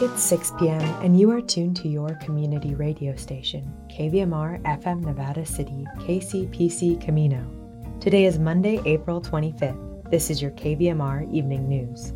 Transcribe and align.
It's 0.00 0.24
6 0.24 0.50
p.m., 0.58 0.80
and 1.04 1.18
you 1.20 1.30
are 1.30 1.40
tuned 1.40 1.76
to 1.76 1.88
your 1.88 2.16
community 2.16 2.74
radio 2.74 3.14
station, 3.14 3.72
KVMR 3.88 4.60
FM 4.64 5.04
Nevada 5.04 5.46
City, 5.46 5.86
KCPC 5.98 7.00
Camino. 7.00 7.46
Today 8.00 8.24
is 8.24 8.40
Monday, 8.40 8.80
April 8.86 9.20
25th. 9.20 10.10
This 10.10 10.30
is 10.30 10.42
your 10.42 10.50
KVMR 10.50 11.32
Evening 11.32 11.68
News. 11.68 12.12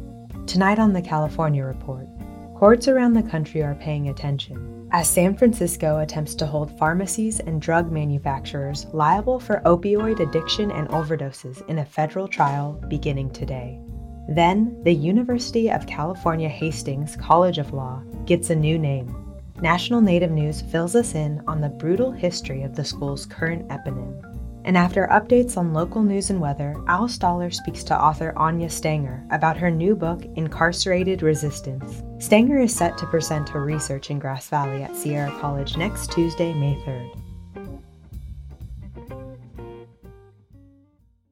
Tonight 0.48 0.80
on 0.80 0.92
the 0.92 1.00
California 1.00 1.64
Report, 1.64 2.08
courts 2.56 2.88
around 2.88 3.12
the 3.12 3.22
country 3.22 3.62
are 3.62 3.76
paying 3.76 4.08
attention 4.08 4.88
as 4.90 5.08
San 5.08 5.36
Francisco 5.36 5.98
attempts 5.98 6.34
to 6.34 6.46
hold 6.46 6.76
pharmacies 6.80 7.38
and 7.38 7.62
drug 7.62 7.92
manufacturers 7.92 8.86
liable 8.92 9.38
for 9.38 9.62
opioid 9.64 10.18
addiction 10.18 10.72
and 10.72 10.88
overdoses 10.88 11.64
in 11.68 11.78
a 11.78 11.84
federal 11.84 12.26
trial 12.26 12.72
beginning 12.88 13.30
today. 13.30 13.80
Then, 14.28 14.78
the 14.84 14.92
University 14.92 15.70
of 15.70 15.86
California 15.86 16.48
Hastings 16.48 17.16
College 17.16 17.56
of 17.56 17.72
Law 17.72 18.02
gets 18.26 18.50
a 18.50 18.54
new 18.54 18.78
name. 18.78 19.14
National 19.62 20.00
Native 20.00 20.30
News 20.30 20.60
fills 20.60 20.94
us 20.94 21.14
in 21.14 21.42
on 21.48 21.60
the 21.60 21.68
brutal 21.68 22.12
history 22.12 22.62
of 22.62 22.76
the 22.76 22.84
school's 22.84 23.24
current 23.24 23.66
eponym. 23.68 24.22
And 24.64 24.76
after 24.76 25.08
updates 25.10 25.56
on 25.56 25.72
local 25.72 26.02
news 26.02 26.28
and 26.28 26.40
weather, 26.40 26.76
Al 26.88 27.08
Stahler 27.08 27.52
speaks 27.52 27.82
to 27.84 27.98
author 27.98 28.34
Anya 28.36 28.68
Stanger 28.68 29.24
about 29.30 29.56
her 29.56 29.70
new 29.70 29.96
book, 29.96 30.22
Incarcerated 30.36 31.22
Resistance. 31.22 32.02
Stanger 32.18 32.58
is 32.58 32.76
set 32.76 32.98
to 32.98 33.06
present 33.06 33.48
her 33.48 33.64
research 33.64 34.10
in 34.10 34.18
Grass 34.18 34.48
Valley 34.48 34.82
at 34.82 34.94
Sierra 34.94 35.30
College 35.40 35.78
next 35.78 36.12
Tuesday, 36.12 36.52
May 36.52 36.74
3rd. 36.86 37.27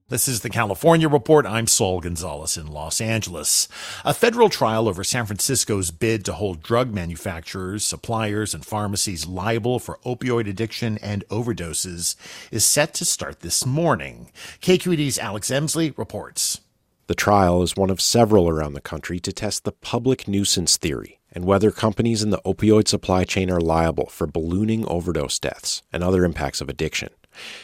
This 0.09 0.29
is 0.29 0.43
the 0.43 0.51
California 0.51 1.09
Report. 1.09 1.47
I'm 1.47 1.67
Saul 1.67 1.99
Gonzalez 1.99 2.57
in 2.57 2.69
Los 2.69 3.01
Angeles. 3.01 3.67
A 4.05 4.15
federal 4.15 4.49
trial 4.49 4.89
over 4.89 5.03
San 5.03 5.27
Francisco's 5.27 5.91
bid 5.91 6.25
to 6.27 6.35
hold 6.35 6.63
drug 6.63 6.95
manufacturers, 6.95 7.83
suppliers, 7.83 8.55
and 8.55 8.65
pharmacies 8.65 9.27
liable 9.27 9.81
for 9.81 9.99
opioid 10.07 10.49
addiction 10.49 10.97
and 10.99 11.27
overdoses 11.27 12.15
is 12.53 12.65
set 12.65 12.95
to 12.95 13.05
start 13.05 13.41
this 13.41 13.67
morning. 13.67 14.31
KQED's 14.61 15.19
Alex 15.19 15.51
Emslie 15.51 15.93
reports. 15.97 16.61
The 17.09 17.17
trial 17.17 17.61
is 17.65 17.75
one 17.75 17.91
of 17.91 18.01
several 18.01 18.49
around 18.49 18.75
the 18.75 18.81
country 18.81 19.19
to 19.19 19.33
test 19.33 19.65
the 19.65 19.73
public 19.73 20.29
nuisance 20.29 20.77
theory 20.77 21.19
and 21.33 21.45
whether 21.45 21.73
companies 21.73 22.23
in 22.23 22.31
the 22.31 22.41
opioid 22.47 22.87
supply 22.87 23.25
chain 23.25 23.51
are 23.51 23.61
liable 23.61 24.07
for 24.07 24.29
ballooning 24.29 24.87
overdose 24.87 25.41
deaths 25.41 25.83
and 25.93 26.05
other 26.05 26.25
impacts 26.25 26.61
of 26.61 26.69
addiction. 26.69 27.11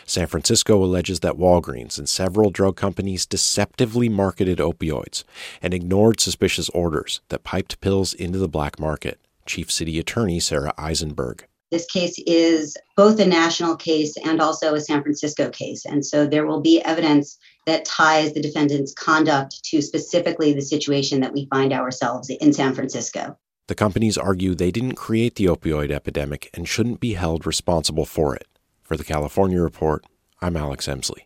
San 0.06 0.26
Francisco 0.26 0.82
alleges 0.82 1.20
that 1.20 1.36
Walgreens 1.36 1.98
and 1.98 2.08
several 2.08 2.50
drug 2.50 2.76
companies 2.76 3.26
deceptively 3.26 4.08
marketed 4.08 4.58
opioids 4.58 5.24
and 5.60 5.72
ignored 5.72 6.20
suspicious 6.20 6.68
orders 6.70 7.20
that 7.28 7.44
piped 7.44 7.80
pills 7.80 8.14
into 8.14 8.38
the 8.38 8.48
black 8.48 8.78
market. 8.78 9.18
Chief 9.46 9.70
City 9.70 9.98
Attorney 9.98 10.40
Sarah 10.40 10.74
Eisenberg. 10.78 11.46
This 11.70 11.86
case 11.86 12.18
is 12.26 12.76
both 12.96 13.18
a 13.18 13.26
national 13.26 13.76
case 13.76 14.14
and 14.26 14.42
also 14.42 14.74
a 14.74 14.80
San 14.80 15.02
Francisco 15.02 15.48
case. 15.48 15.86
And 15.86 16.04
so 16.04 16.26
there 16.26 16.46
will 16.46 16.60
be 16.60 16.82
evidence 16.82 17.38
that 17.66 17.86
ties 17.86 18.34
the 18.34 18.42
defendant's 18.42 18.92
conduct 18.92 19.64
to 19.64 19.80
specifically 19.80 20.52
the 20.52 20.60
situation 20.60 21.20
that 21.20 21.32
we 21.32 21.46
find 21.46 21.72
ourselves 21.72 22.28
in 22.28 22.52
San 22.52 22.74
Francisco. 22.74 23.38
The 23.68 23.74
companies 23.74 24.18
argue 24.18 24.54
they 24.54 24.70
didn't 24.70 24.96
create 24.96 25.36
the 25.36 25.46
opioid 25.46 25.90
epidemic 25.90 26.50
and 26.52 26.68
shouldn't 26.68 27.00
be 27.00 27.14
held 27.14 27.46
responsible 27.46 28.04
for 28.04 28.36
it. 28.36 28.46
For 28.92 28.98
the 28.98 29.04
California 29.04 29.58
Report, 29.58 30.04
I'm 30.42 30.54
Alex 30.54 30.86
Emslie. 30.86 31.24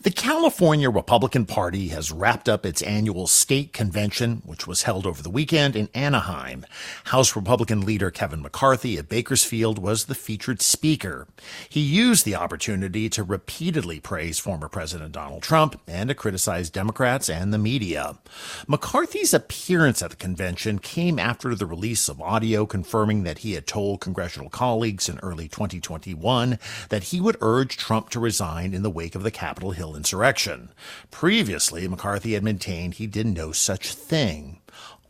The 0.00 0.10
California 0.10 0.90
Republican 0.90 1.46
Party 1.46 1.88
has 1.88 2.12
wrapped 2.12 2.48
up 2.48 2.64
its 2.64 2.82
annual 2.82 3.26
state 3.26 3.72
convention, 3.72 4.42
which 4.44 4.66
was 4.66 4.82
held 4.82 5.06
over 5.06 5.22
the 5.22 5.30
weekend 5.30 5.76
in 5.76 5.88
Anaheim. 5.94 6.64
House 7.04 7.36
Republican 7.36 7.80
leader 7.80 8.10
Kevin 8.10 8.42
McCarthy 8.42 8.96
of 8.98 9.08
Bakersfield 9.08 9.78
was 9.78 10.04
the 10.04 10.14
featured 10.14 10.62
speaker. 10.62 11.26
He 11.68 11.80
used 11.80 12.24
the 12.24 12.36
opportunity 12.36 13.08
to 13.10 13.22
repeatedly 13.22 14.00
praise 14.00 14.38
former 14.38 14.68
President 14.68 15.12
Donald 15.12 15.42
Trump 15.42 15.80
and 15.86 16.08
to 16.08 16.14
criticize 16.14 16.70
Democrats 16.70 17.28
and 17.28 17.52
the 17.52 17.58
media. 17.58 18.18
McCarthy's 18.66 19.34
appearance 19.34 20.02
at 20.02 20.10
the 20.10 20.16
convention 20.16 20.78
came 20.78 21.18
after 21.18 21.54
the 21.54 21.66
release 21.66 22.08
of 22.08 22.20
audio 22.20 22.66
confirming 22.66 23.24
that 23.24 23.38
he 23.38 23.52
had 23.52 23.66
told 23.66 24.00
congressional 24.00 24.48
colleagues 24.48 25.08
in 25.08 25.18
early 25.20 25.48
2021 25.48 26.58
that 26.88 27.04
he 27.04 27.20
would 27.20 27.36
urge 27.40 27.76
Trump 27.76 28.10
to 28.10 28.20
resign 28.20 28.74
in 28.74 28.82
the 28.82 28.90
wake 28.90 29.14
of 29.14 29.22
the 29.22 29.30
Capitol 29.30 29.65
Capitol 29.66 29.84
Hill 29.84 29.96
insurrection. 29.96 30.68
Previously, 31.10 31.88
McCarthy 31.88 32.34
had 32.34 32.44
maintained 32.44 32.94
he 32.94 33.08
did 33.08 33.26
no 33.26 33.50
such 33.50 33.94
thing. 33.94 34.60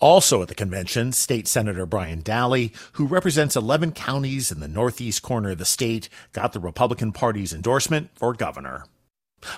Also 0.00 0.41
at 0.41 0.49
the 0.49 0.55
convention, 0.55 1.12
State 1.12 1.47
Senator 1.47 1.84
Brian 1.84 2.22
Dahle, 2.22 2.72
who 2.93 3.06
represents 3.06 3.55
11 3.55 3.93
counties 3.93 4.50
in 4.50 4.61
the 4.61 4.69
northeast 4.69 5.21
corner 5.21 5.50
of 5.50 5.59
the 5.59 5.67
state, 5.67 6.09
got 6.33 6.55
the 6.55 6.61
Republican 6.61 7.12
Party's 7.12 7.53
endorsement 7.53 8.09
for 8.15 8.33
governor. 8.33 8.87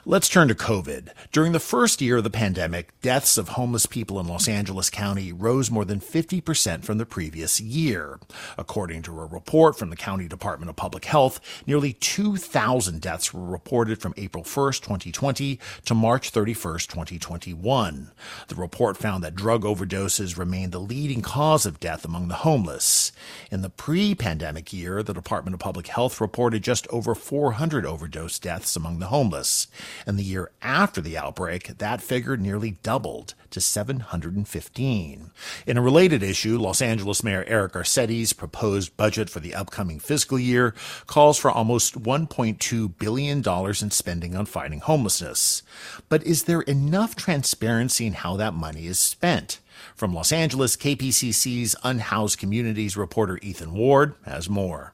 Let's 0.05 0.29
turn 0.29 0.49
to 0.49 0.55
COVID. 0.55 1.11
During 1.33 1.53
the 1.53 1.61
first 1.61 2.01
year 2.01 2.19
of 2.19 2.25
the 2.25 2.31
pandemic, 2.31 2.99
deaths 3.01 3.39
of 3.39 3.51
homeless 3.51 3.87
people 3.87 4.19
in 4.19 4.27
Los 4.27 4.49
Angeles 4.49 4.91
County 4.91 5.33
rose 5.33 5.71
more 5.71 5.85
than 5.85 6.01
50% 6.01 6.85
from 6.85 6.99
the 6.99 7.07
previous 7.07 7.61
year. 7.61 8.19
According 8.57 9.03
to 9.03 9.21
a 9.21 9.27
report 9.27 9.79
from 9.79 9.91
the 9.91 9.97
County 9.97 10.27
Department 10.27 10.69
of 10.69 10.77
Public 10.77 11.05
Health, 11.05 11.41
nearly 11.67 11.93
2,000 11.95 13.01
deaths 13.01 13.33
were 13.33 13.45
reported 13.45 14.01
from 14.01 14.15
April 14.17 14.45
1st, 14.45 14.81
2020 14.81 15.59
to 15.85 15.95
March 15.95 16.33
31st, 16.33 16.87
2021. 16.89 18.11
The 18.49 18.55
report 18.55 18.97
found 18.97 19.23
that 19.25 19.37
drug 19.37 19.63
overdoses 19.63 20.37
remained 20.37 20.73
the 20.73 20.81
leading 20.81 21.23
cause 21.23 21.67
of 21.67 21.81
death 21.81 22.05
among 22.05 22.29
the 22.29 22.35
homeless. 22.37 23.13
In 23.51 23.63
the 23.63 23.71
pre-pandemic 23.71 24.73
year, 24.73 25.03
the 25.03 25.15
Department 25.15 25.55
of 25.55 25.61
Public 25.61 25.87
Health 25.87 26.21
reported 26.21 26.63
just 26.63 26.87
over 26.89 27.15
400 27.15 27.87
overdose 27.87 28.39
deaths 28.39 28.77
among 28.77 28.99
the 28.99 29.07
homeless. 29.07 29.68
And 30.07 30.19
the 30.19 30.25
year 30.25 30.51
after 30.63 31.01
the 31.01 31.17
outbreak, 31.17 31.79
that 31.79 32.03
figure 32.03 32.37
nearly 32.37 32.73
doubled 32.83 33.35
to 33.51 33.61
715. 33.61 35.31
In 35.67 35.77
a 35.77 35.83
related 35.83 36.23
issue, 36.23 36.59
Los 36.59 36.83
Angeles 36.83 37.25
Mayor 37.25 37.45
Eric 37.47 37.73
Garcetti's 37.73 38.33
proposed 38.33 38.97
budget 38.97 39.31
for 39.31 39.41
the 39.41 39.55
upcoming 39.55 39.99
fiscal 39.99 40.39
year 40.39 40.75
calls 41.07 41.39
for 41.39 41.51
almost 41.51 42.03
$1.2 42.03 42.99
billion 42.99 43.43
in 43.83 43.91
spending 43.91 44.37
on 44.37 44.47
fighting 44.47 44.81
homelessness. 44.81 45.63
But 46.09 46.25
is 46.25 46.45
there 46.45 46.63
enough 46.63 47.17
transparency 47.17 48.07
in 48.07 48.15
how 48.15 48.37
that 48.37 48.55
money 48.55 48.87
is 48.87 48.99
spent? 48.99 49.61
From 49.95 50.15
Los 50.15 50.33
Angeles, 50.33 50.77
KPCC's 50.77 51.77
Unhoused 51.83 52.39
Communities 52.39 52.97
reporter 52.97 53.39
Ethan 53.43 53.73
Ward 53.73 54.15
has 54.25 54.49
more. 54.49 54.93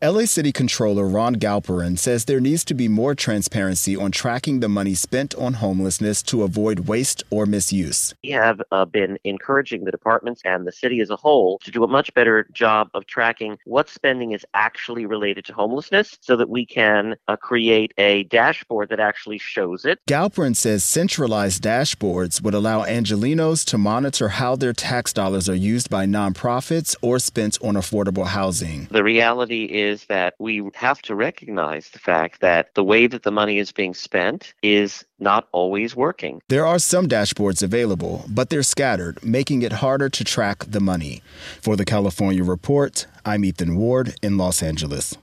LA 0.00 0.26
City 0.26 0.52
Controller 0.52 1.08
Ron 1.08 1.34
Galperin 1.34 1.98
says 1.98 2.26
there 2.26 2.38
needs 2.38 2.64
to 2.66 2.74
be 2.74 2.86
more 2.86 3.16
transparency 3.16 3.96
on 3.96 4.12
tracking 4.12 4.60
the 4.60 4.68
money 4.68 4.94
spent 4.94 5.34
on 5.34 5.54
homelessness 5.54 6.22
to 6.22 6.44
avoid 6.44 6.86
waste 6.86 7.24
or 7.30 7.46
misuse. 7.46 8.14
We 8.22 8.30
have 8.30 8.62
uh, 8.70 8.84
been 8.84 9.18
encouraging 9.24 9.86
the 9.86 9.90
departments 9.90 10.40
and 10.44 10.68
the 10.68 10.70
city 10.70 11.00
as 11.00 11.10
a 11.10 11.16
whole 11.16 11.58
to 11.64 11.72
do 11.72 11.82
a 11.82 11.88
much 11.88 12.14
better 12.14 12.46
job 12.52 12.90
of 12.94 13.06
tracking 13.06 13.58
what 13.64 13.88
spending 13.88 14.30
is 14.30 14.46
actually 14.54 15.04
related 15.04 15.44
to 15.46 15.52
homelessness 15.52 16.16
so 16.20 16.36
that 16.36 16.48
we 16.48 16.64
can 16.64 17.16
uh, 17.26 17.34
create 17.34 17.92
a 17.98 18.22
dashboard 18.24 18.90
that 18.90 19.00
actually 19.00 19.38
shows 19.38 19.84
it. 19.84 19.98
Galperin 20.08 20.54
says 20.54 20.84
centralized 20.84 21.60
dashboards 21.60 22.40
would 22.40 22.54
allow 22.54 22.84
Angelenos 22.84 23.64
to 23.64 23.76
monitor 23.76 24.28
how 24.28 24.54
their 24.54 24.72
tax 24.72 25.12
dollars 25.12 25.48
are 25.48 25.56
used 25.56 25.90
by 25.90 26.06
nonprofits 26.06 26.94
or 27.02 27.18
spent 27.18 27.58
on 27.64 27.74
affordable 27.74 28.26
housing. 28.26 28.86
The 28.92 29.02
reality 29.02 29.64
is 29.64 29.87
is 29.88 30.04
that 30.06 30.34
we 30.38 30.62
have 30.74 31.02
to 31.02 31.14
recognize 31.14 31.90
the 31.90 31.98
fact 31.98 32.40
that 32.40 32.74
the 32.74 32.84
way 32.84 33.06
that 33.06 33.22
the 33.22 33.32
money 33.32 33.58
is 33.58 33.72
being 33.72 33.94
spent 33.94 34.52
is 34.62 35.04
not 35.18 35.48
always 35.52 35.96
working. 35.96 36.40
There 36.48 36.66
are 36.66 36.78
some 36.78 37.08
dashboards 37.08 37.62
available, 37.62 38.24
but 38.28 38.50
they're 38.50 38.62
scattered, 38.62 39.24
making 39.24 39.62
it 39.62 39.80
harder 39.84 40.10
to 40.10 40.24
track 40.24 40.64
the 40.66 40.80
money. 40.80 41.22
For 41.60 41.76
the 41.76 41.84
California 41.84 42.44
Report, 42.44 43.06
I'm 43.24 43.44
Ethan 43.44 43.76
Ward 43.76 44.14
in 44.22 44.36
Los 44.36 44.62
Angeles. 44.62 45.16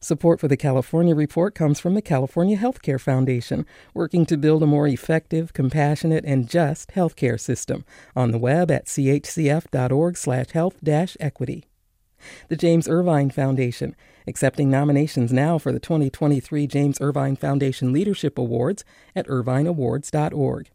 Support 0.00 0.38
for 0.38 0.48
the 0.48 0.58
California 0.58 1.14
Report 1.14 1.54
comes 1.54 1.80
from 1.80 1.94
the 1.94 2.02
California 2.02 2.58
Healthcare 2.58 3.00
Foundation, 3.00 3.64
working 3.94 4.26
to 4.26 4.36
build 4.36 4.62
a 4.62 4.66
more 4.66 4.86
effective, 4.86 5.54
compassionate, 5.54 6.26
and 6.26 6.46
just 6.46 6.90
healthcare 6.90 7.40
system. 7.40 7.86
On 8.14 8.30
the 8.30 8.36
web 8.36 8.70
at 8.70 8.84
chcf.org/health-equity 8.84 11.64
the 12.48 12.56
James 12.56 12.88
Irvine 12.88 13.30
Foundation, 13.30 13.94
accepting 14.26 14.70
nominations 14.70 15.32
now 15.32 15.58
for 15.58 15.72
the 15.72 15.80
2023 15.80 16.66
James 16.66 17.00
Irvine 17.00 17.36
Foundation 17.36 17.92
Leadership 17.92 18.38
Awards 18.38 18.84
at 19.14 19.26
irvineawards.org. 19.26 20.70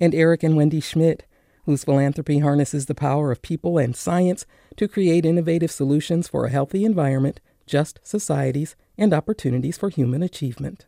And 0.00 0.14
Eric 0.14 0.42
and 0.42 0.56
Wendy 0.56 0.80
Schmidt, 0.80 1.24
whose 1.64 1.84
philanthropy 1.84 2.38
harnesses 2.38 2.86
the 2.86 2.94
power 2.94 3.32
of 3.32 3.42
people 3.42 3.76
and 3.76 3.96
science 3.96 4.46
to 4.76 4.88
create 4.88 5.26
innovative 5.26 5.70
solutions 5.70 6.28
for 6.28 6.46
a 6.46 6.50
healthy 6.50 6.84
environment, 6.84 7.40
just 7.66 7.98
societies, 8.02 8.76
and 8.96 9.12
opportunities 9.12 9.76
for 9.76 9.88
human 9.88 10.22
achievement. 10.22 10.86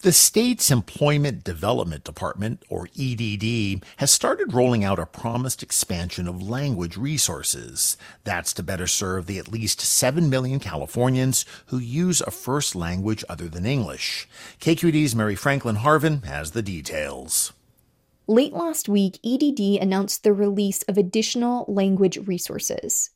The 0.00 0.12
state's 0.12 0.70
Employment 0.70 1.44
Development 1.44 2.02
Department, 2.04 2.62
or 2.68 2.88
EDD, 2.98 3.84
has 3.98 4.10
started 4.10 4.54
rolling 4.54 4.84
out 4.84 4.98
a 4.98 5.06
promised 5.06 5.62
expansion 5.62 6.28
of 6.28 6.42
language 6.42 6.96
resources. 6.96 7.96
That's 8.24 8.52
to 8.54 8.62
better 8.62 8.86
serve 8.86 9.26
the 9.26 9.38
at 9.38 9.52
least 9.52 9.80
7 9.80 10.28
million 10.28 10.60
Californians 10.60 11.44
who 11.66 11.78
use 11.78 12.20
a 12.20 12.30
first 12.30 12.74
language 12.74 13.24
other 13.28 13.48
than 13.48 13.66
English. 13.66 14.28
KQED's 14.60 15.14
Mary 15.14 15.34
Franklin 15.34 15.76
Harvin 15.76 16.24
has 16.24 16.50
the 16.50 16.62
details. 16.62 17.52
Late 18.28 18.52
last 18.52 18.88
week, 18.88 19.18
EDD 19.24 19.82
announced 19.82 20.22
the 20.22 20.32
release 20.32 20.82
of 20.84 20.96
additional 20.96 21.64
language 21.66 22.18
resources. 22.26 23.10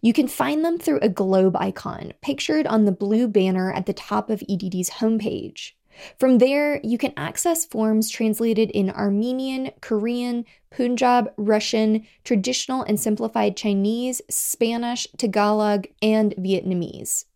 You 0.00 0.12
can 0.12 0.28
find 0.28 0.64
them 0.64 0.78
through 0.78 1.00
a 1.02 1.08
globe 1.08 1.56
icon 1.56 2.12
pictured 2.22 2.66
on 2.66 2.84
the 2.84 2.92
blue 2.92 3.28
banner 3.28 3.72
at 3.72 3.86
the 3.86 3.92
top 3.92 4.30
of 4.30 4.42
EDD's 4.48 4.90
homepage. 4.90 5.72
From 6.18 6.38
there, 6.38 6.80
you 6.82 6.98
can 6.98 7.12
access 7.16 7.64
forms 7.64 8.10
translated 8.10 8.70
in 8.70 8.90
Armenian, 8.90 9.70
Korean, 9.80 10.44
Punjab, 10.70 11.32
Russian, 11.36 12.06
traditional 12.24 12.82
and 12.82 12.98
simplified 12.98 13.56
Chinese, 13.56 14.22
Spanish, 14.30 15.06
Tagalog, 15.16 15.86
and 16.00 16.34
Vietnamese. 16.36 17.26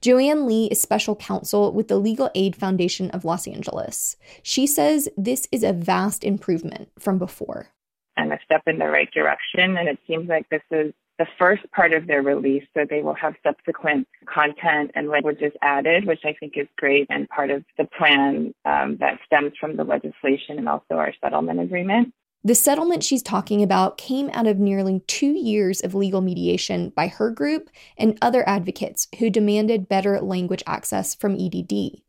Joanne 0.00 0.46
Lee 0.46 0.66
is 0.66 0.80
special 0.80 1.16
counsel 1.16 1.72
with 1.72 1.88
the 1.88 1.96
Legal 1.96 2.30
Aid 2.34 2.54
Foundation 2.54 3.10
of 3.10 3.24
Los 3.24 3.48
Angeles. 3.48 4.16
She 4.42 4.66
says 4.66 5.08
this 5.16 5.48
is 5.50 5.62
a 5.62 5.72
vast 5.72 6.24
improvement 6.24 6.90
from 6.98 7.18
before. 7.18 7.68
And 8.16 8.32
a 8.32 8.38
step 8.44 8.62
in 8.66 8.78
the 8.78 8.88
right 8.88 9.10
direction, 9.10 9.78
and 9.78 9.88
it 9.88 9.98
seems 10.06 10.28
like 10.28 10.46
this 10.50 10.62
is 10.70 10.92
the 11.18 11.26
first 11.38 11.62
part 11.72 11.92
of 11.92 12.06
their 12.06 12.22
release, 12.22 12.64
so 12.74 12.84
they 12.88 13.02
will 13.02 13.14
have 13.14 13.34
subsequent 13.42 14.08
content 14.26 14.90
and 14.94 15.08
languages 15.08 15.52
added, 15.62 16.06
which 16.06 16.20
I 16.24 16.34
think 16.38 16.54
is 16.56 16.66
great 16.76 17.06
and 17.10 17.28
part 17.28 17.50
of 17.50 17.64
the 17.78 17.84
plan 17.84 18.54
um, 18.64 18.96
that 18.98 19.18
stems 19.26 19.52
from 19.60 19.76
the 19.76 19.84
legislation 19.84 20.58
and 20.58 20.68
also 20.68 20.94
our 20.94 21.12
settlement 21.22 21.60
agreement. 21.60 22.12
The 22.44 22.54
settlement 22.56 23.04
she's 23.04 23.22
talking 23.22 23.62
about 23.62 23.98
came 23.98 24.28
out 24.32 24.48
of 24.48 24.58
nearly 24.58 25.00
two 25.06 25.32
years 25.32 25.80
of 25.80 25.94
legal 25.94 26.20
mediation 26.20 26.90
by 26.90 27.06
her 27.06 27.30
group 27.30 27.70
and 27.96 28.18
other 28.20 28.42
advocates 28.48 29.06
who 29.20 29.30
demanded 29.30 29.88
better 29.88 30.20
language 30.20 30.64
access 30.66 31.14
from 31.14 31.36
EDD. 31.38 32.02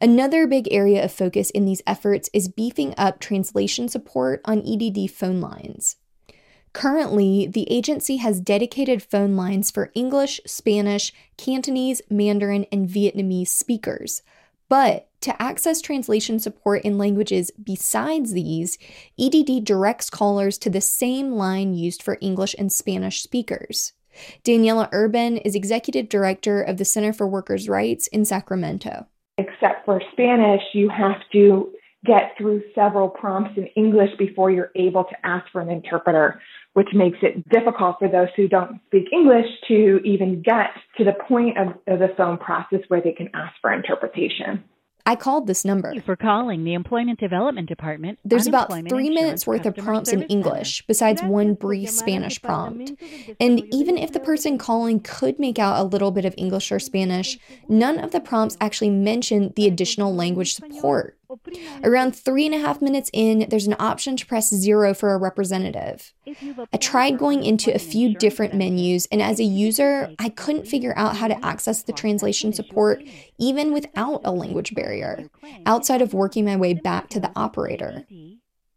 Another 0.00 0.46
big 0.46 0.66
area 0.70 1.04
of 1.04 1.12
focus 1.12 1.50
in 1.50 1.66
these 1.66 1.82
efforts 1.86 2.30
is 2.32 2.48
beefing 2.48 2.94
up 2.96 3.20
translation 3.20 3.88
support 3.88 4.40
on 4.46 4.66
EDD 4.66 5.10
phone 5.10 5.42
lines. 5.42 5.96
Currently, 6.74 7.46
the 7.46 7.70
agency 7.70 8.16
has 8.16 8.40
dedicated 8.40 9.00
phone 9.00 9.36
lines 9.36 9.70
for 9.70 9.92
English, 9.94 10.40
Spanish, 10.44 11.12
Cantonese, 11.38 12.02
Mandarin, 12.10 12.66
and 12.72 12.88
Vietnamese 12.88 13.48
speakers. 13.48 14.22
But 14.68 15.08
to 15.20 15.40
access 15.40 15.80
translation 15.80 16.40
support 16.40 16.82
in 16.82 16.98
languages 16.98 17.52
besides 17.62 18.32
these, 18.32 18.76
EDD 19.18 19.64
directs 19.64 20.10
callers 20.10 20.58
to 20.58 20.68
the 20.68 20.80
same 20.80 21.32
line 21.32 21.74
used 21.74 22.02
for 22.02 22.18
English 22.20 22.56
and 22.58 22.72
Spanish 22.72 23.22
speakers. 23.22 23.92
Daniela 24.42 24.88
Urban 24.90 25.36
is 25.38 25.54
executive 25.54 26.08
director 26.08 26.60
of 26.60 26.78
the 26.78 26.84
Center 26.84 27.12
for 27.12 27.26
Workers' 27.26 27.68
Rights 27.68 28.08
in 28.08 28.24
Sacramento. 28.24 29.06
Except 29.38 29.84
for 29.84 30.00
Spanish, 30.12 30.62
you 30.72 30.88
have 30.88 31.20
to 31.32 31.72
get 32.04 32.32
through 32.36 32.62
several 32.74 33.08
prompts 33.08 33.56
in 33.56 33.66
English 33.76 34.10
before 34.18 34.50
you're 34.50 34.72
able 34.76 35.04
to 35.04 35.26
ask 35.26 35.50
for 35.52 35.60
an 35.60 35.70
interpreter 35.70 36.40
which 36.74 36.88
makes 36.92 37.18
it 37.22 37.48
difficult 37.48 37.96
for 37.98 38.08
those 38.08 38.28
who 38.36 38.48
don't 38.48 38.80
speak 38.86 39.04
English 39.12 39.46
to 39.68 40.00
even 40.04 40.42
get 40.42 40.70
to 40.98 41.04
the 41.04 41.14
point 41.26 41.56
of, 41.56 41.68
of 41.86 42.00
the 42.00 42.12
phone 42.16 42.36
process 42.36 42.80
where 42.88 43.00
they 43.00 43.12
can 43.12 43.28
ask 43.32 43.54
for 43.62 43.72
interpretation. 43.72 44.62
I 45.06 45.16
called 45.16 45.46
this 45.46 45.66
number. 45.66 45.88
Thank 45.88 45.96
you 45.96 46.02
for 46.02 46.16
calling 46.16 46.64
the 46.64 46.72
Employment 46.72 47.20
Development 47.20 47.68
Department. 47.68 48.18
There's 48.24 48.46
about 48.46 48.72
three 48.88 49.10
minutes 49.10 49.46
worth 49.46 49.66
of 49.66 49.76
prompts 49.76 50.10
in 50.10 50.22
English, 50.24 50.82
besides 50.86 51.22
one 51.22 51.54
brief 51.54 51.90
Spanish 51.90 52.40
prompt. 52.40 52.92
And 53.38 53.62
even 53.72 53.98
if 53.98 54.12
the 54.12 54.20
person 54.20 54.56
calling 54.56 55.00
could 55.00 55.38
make 55.38 55.58
out 55.58 55.78
a 55.78 55.84
little 55.84 56.10
bit 56.10 56.24
of 56.24 56.34
English 56.38 56.72
or 56.72 56.78
Spanish, 56.78 57.38
none 57.68 57.98
of 57.98 58.12
the 58.12 58.20
prompts 58.20 58.56
actually 58.62 58.90
mention 58.90 59.52
the 59.56 59.66
additional 59.66 60.14
language 60.14 60.54
support. 60.54 61.18
Around 61.82 62.16
three 62.16 62.46
and 62.46 62.54
a 62.54 62.58
half 62.58 62.80
minutes 62.82 63.10
in, 63.12 63.46
there's 63.48 63.66
an 63.66 63.76
option 63.78 64.16
to 64.16 64.26
press 64.26 64.50
zero 64.50 64.94
for 64.94 65.12
a 65.14 65.18
representative. 65.18 66.12
I 66.26 66.76
tried 66.78 67.18
going 67.18 67.44
into 67.44 67.74
a 67.74 67.78
few 67.78 68.14
different 68.14 68.54
menus, 68.54 69.06
and 69.10 69.20
as 69.22 69.40
a 69.40 69.44
user, 69.44 70.10
I 70.18 70.28
couldn't 70.28 70.66
figure 70.66 70.94
out 70.96 71.16
how 71.16 71.28
to 71.28 71.44
access 71.44 71.82
the 71.82 71.92
translation 71.92 72.52
support 72.52 73.02
even 73.38 73.72
without 73.72 74.20
a 74.24 74.30
language 74.32 74.74
barrier, 74.74 75.28
outside 75.66 76.02
of 76.02 76.14
working 76.14 76.44
my 76.44 76.56
way 76.56 76.74
back 76.74 77.08
to 77.10 77.20
the 77.20 77.32
operator. 77.36 78.06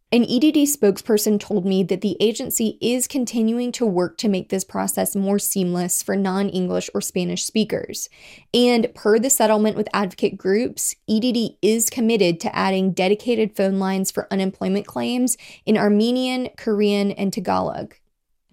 An 0.09 0.23
EDD 0.23 0.63
spokesperson 0.69 1.37
told 1.37 1.65
me 1.65 1.83
that 1.83 1.99
the 1.99 2.15
agency 2.21 2.77
is 2.79 3.09
continuing 3.09 3.73
to 3.73 3.85
work 3.85 4.17
to 4.19 4.29
make 4.29 4.47
this 4.47 4.63
process 4.63 5.17
more 5.17 5.37
seamless 5.37 6.01
for 6.01 6.15
non 6.15 6.47
English 6.47 6.89
or 6.93 7.01
Spanish 7.01 7.43
speakers. 7.43 8.07
And 8.53 8.87
per 8.95 9.19
the 9.19 9.29
settlement 9.29 9.75
with 9.75 9.89
advocate 9.91 10.37
groups, 10.37 10.95
EDD 11.09 11.57
is 11.61 11.89
committed 11.89 12.39
to 12.39 12.55
adding 12.55 12.93
dedicated 12.93 13.57
phone 13.57 13.79
lines 13.79 14.09
for 14.09 14.31
unemployment 14.31 14.87
claims 14.87 15.35
in 15.65 15.77
Armenian, 15.77 16.51
Korean, 16.55 17.11
and 17.11 17.33
Tagalog. 17.33 17.93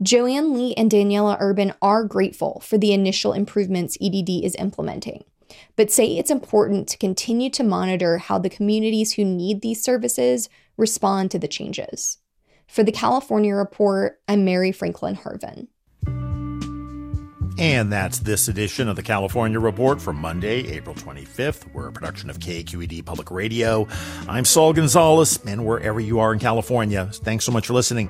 Joanne 0.03 0.55
Lee 0.55 0.75
and 0.75 0.91
Daniela 0.91 1.37
Urban 1.39 1.73
are 1.81 2.03
grateful 2.03 2.61
for 2.65 2.79
the 2.79 2.93
initial 2.93 3.33
improvements 3.33 3.97
EDD 4.03 4.43
is 4.43 4.57
implementing 4.57 5.23
but 5.77 5.91
say 5.91 6.17
it's 6.17 6.31
important 6.31 6.89
to 6.89 6.99
continue 6.99 7.51
to 7.51 7.63
monitor 7.63 8.19
how 8.19 8.39
the 8.39 8.51
communities 8.51 9.13
who 9.13 9.25
need 9.25 9.61
these 9.61 9.83
services 9.83 10.49
respond 10.77 11.31
to 11.31 11.39
the 11.39 11.49
changes. 11.49 12.19
For 12.67 12.83
the 12.83 12.93
California 12.93 13.55
Report, 13.55 14.21
I'm 14.27 14.45
Mary 14.45 14.73
Franklin 14.73 15.17
Harvin. 15.17 15.69
And 17.57 17.93
that's 17.93 18.19
this 18.19 18.49
edition 18.49 18.89
of 18.89 18.97
the 18.97 19.03
California 19.03 19.61
Report 19.61 20.03
for 20.03 20.13
Monday, 20.13 20.67
April 20.73 20.97
25th. 20.97 21.73
We're 21.73 21.87
a 21.87 21.93
production 21.93 22.29
of 22.29 22.41
KQED 22.41 23.05
Public 23.05 23.31
Radio. 23.31 23.87
I'm 24.29 24.45
Saul 24.45 24.73
Gonzalez, 24.73 25.39
and 25.47 25.65
wherever 25.65 26.01
you 26.01 26.19
are 26.19 26.33
in 26.33 26.41
California, 26.41 27.09
thanks 27.13 27.45
so 27.45 27.53
much 27.53 27.69
for 27.69 27.75
listening. 27.75 28.09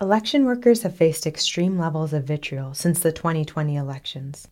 Election 0.00 0.44
workers 0.44 0.82
have 0.82 0.96
faced 0.96 1.26
extreme 1.26 1.78
levels 1.78 2.12
of 2.12 2.24
vitriol 2.24 2.74
since 2.74 3.00
the 3.00 3.12
2020 3.12 3.76
elections. 3.76 4.48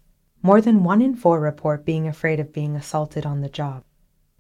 More 0.47 0.61
than 0.61 0.85
one 0.85 1.03
in 1.03 1.17
four 1.17 1.41
report 1.41 1.85
being 1.85 2.07
afraid 2.07 2.39
of 2.39 2.53
being 2.53 2.77
assaulted 2.77 3.27
on 3.27 3.41
the 3.41 3.49
job. 3.49 3.83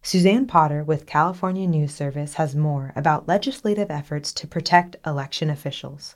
Suzanne 0.02 0.47
Potter 0.47 0.85
with 0.85 1.04
California 1.04 1.66
News 1.66 1.92
Service 1.92 2.35
has 2.35 2.54
more 2.54 2.92
about 2.95 3.26
legislative 3.26 3.90
efforts 3.90 4.33
to 4.35 4.47
protect 4.47 4.95
election 5.04 5.50
officials. 5.50 6.14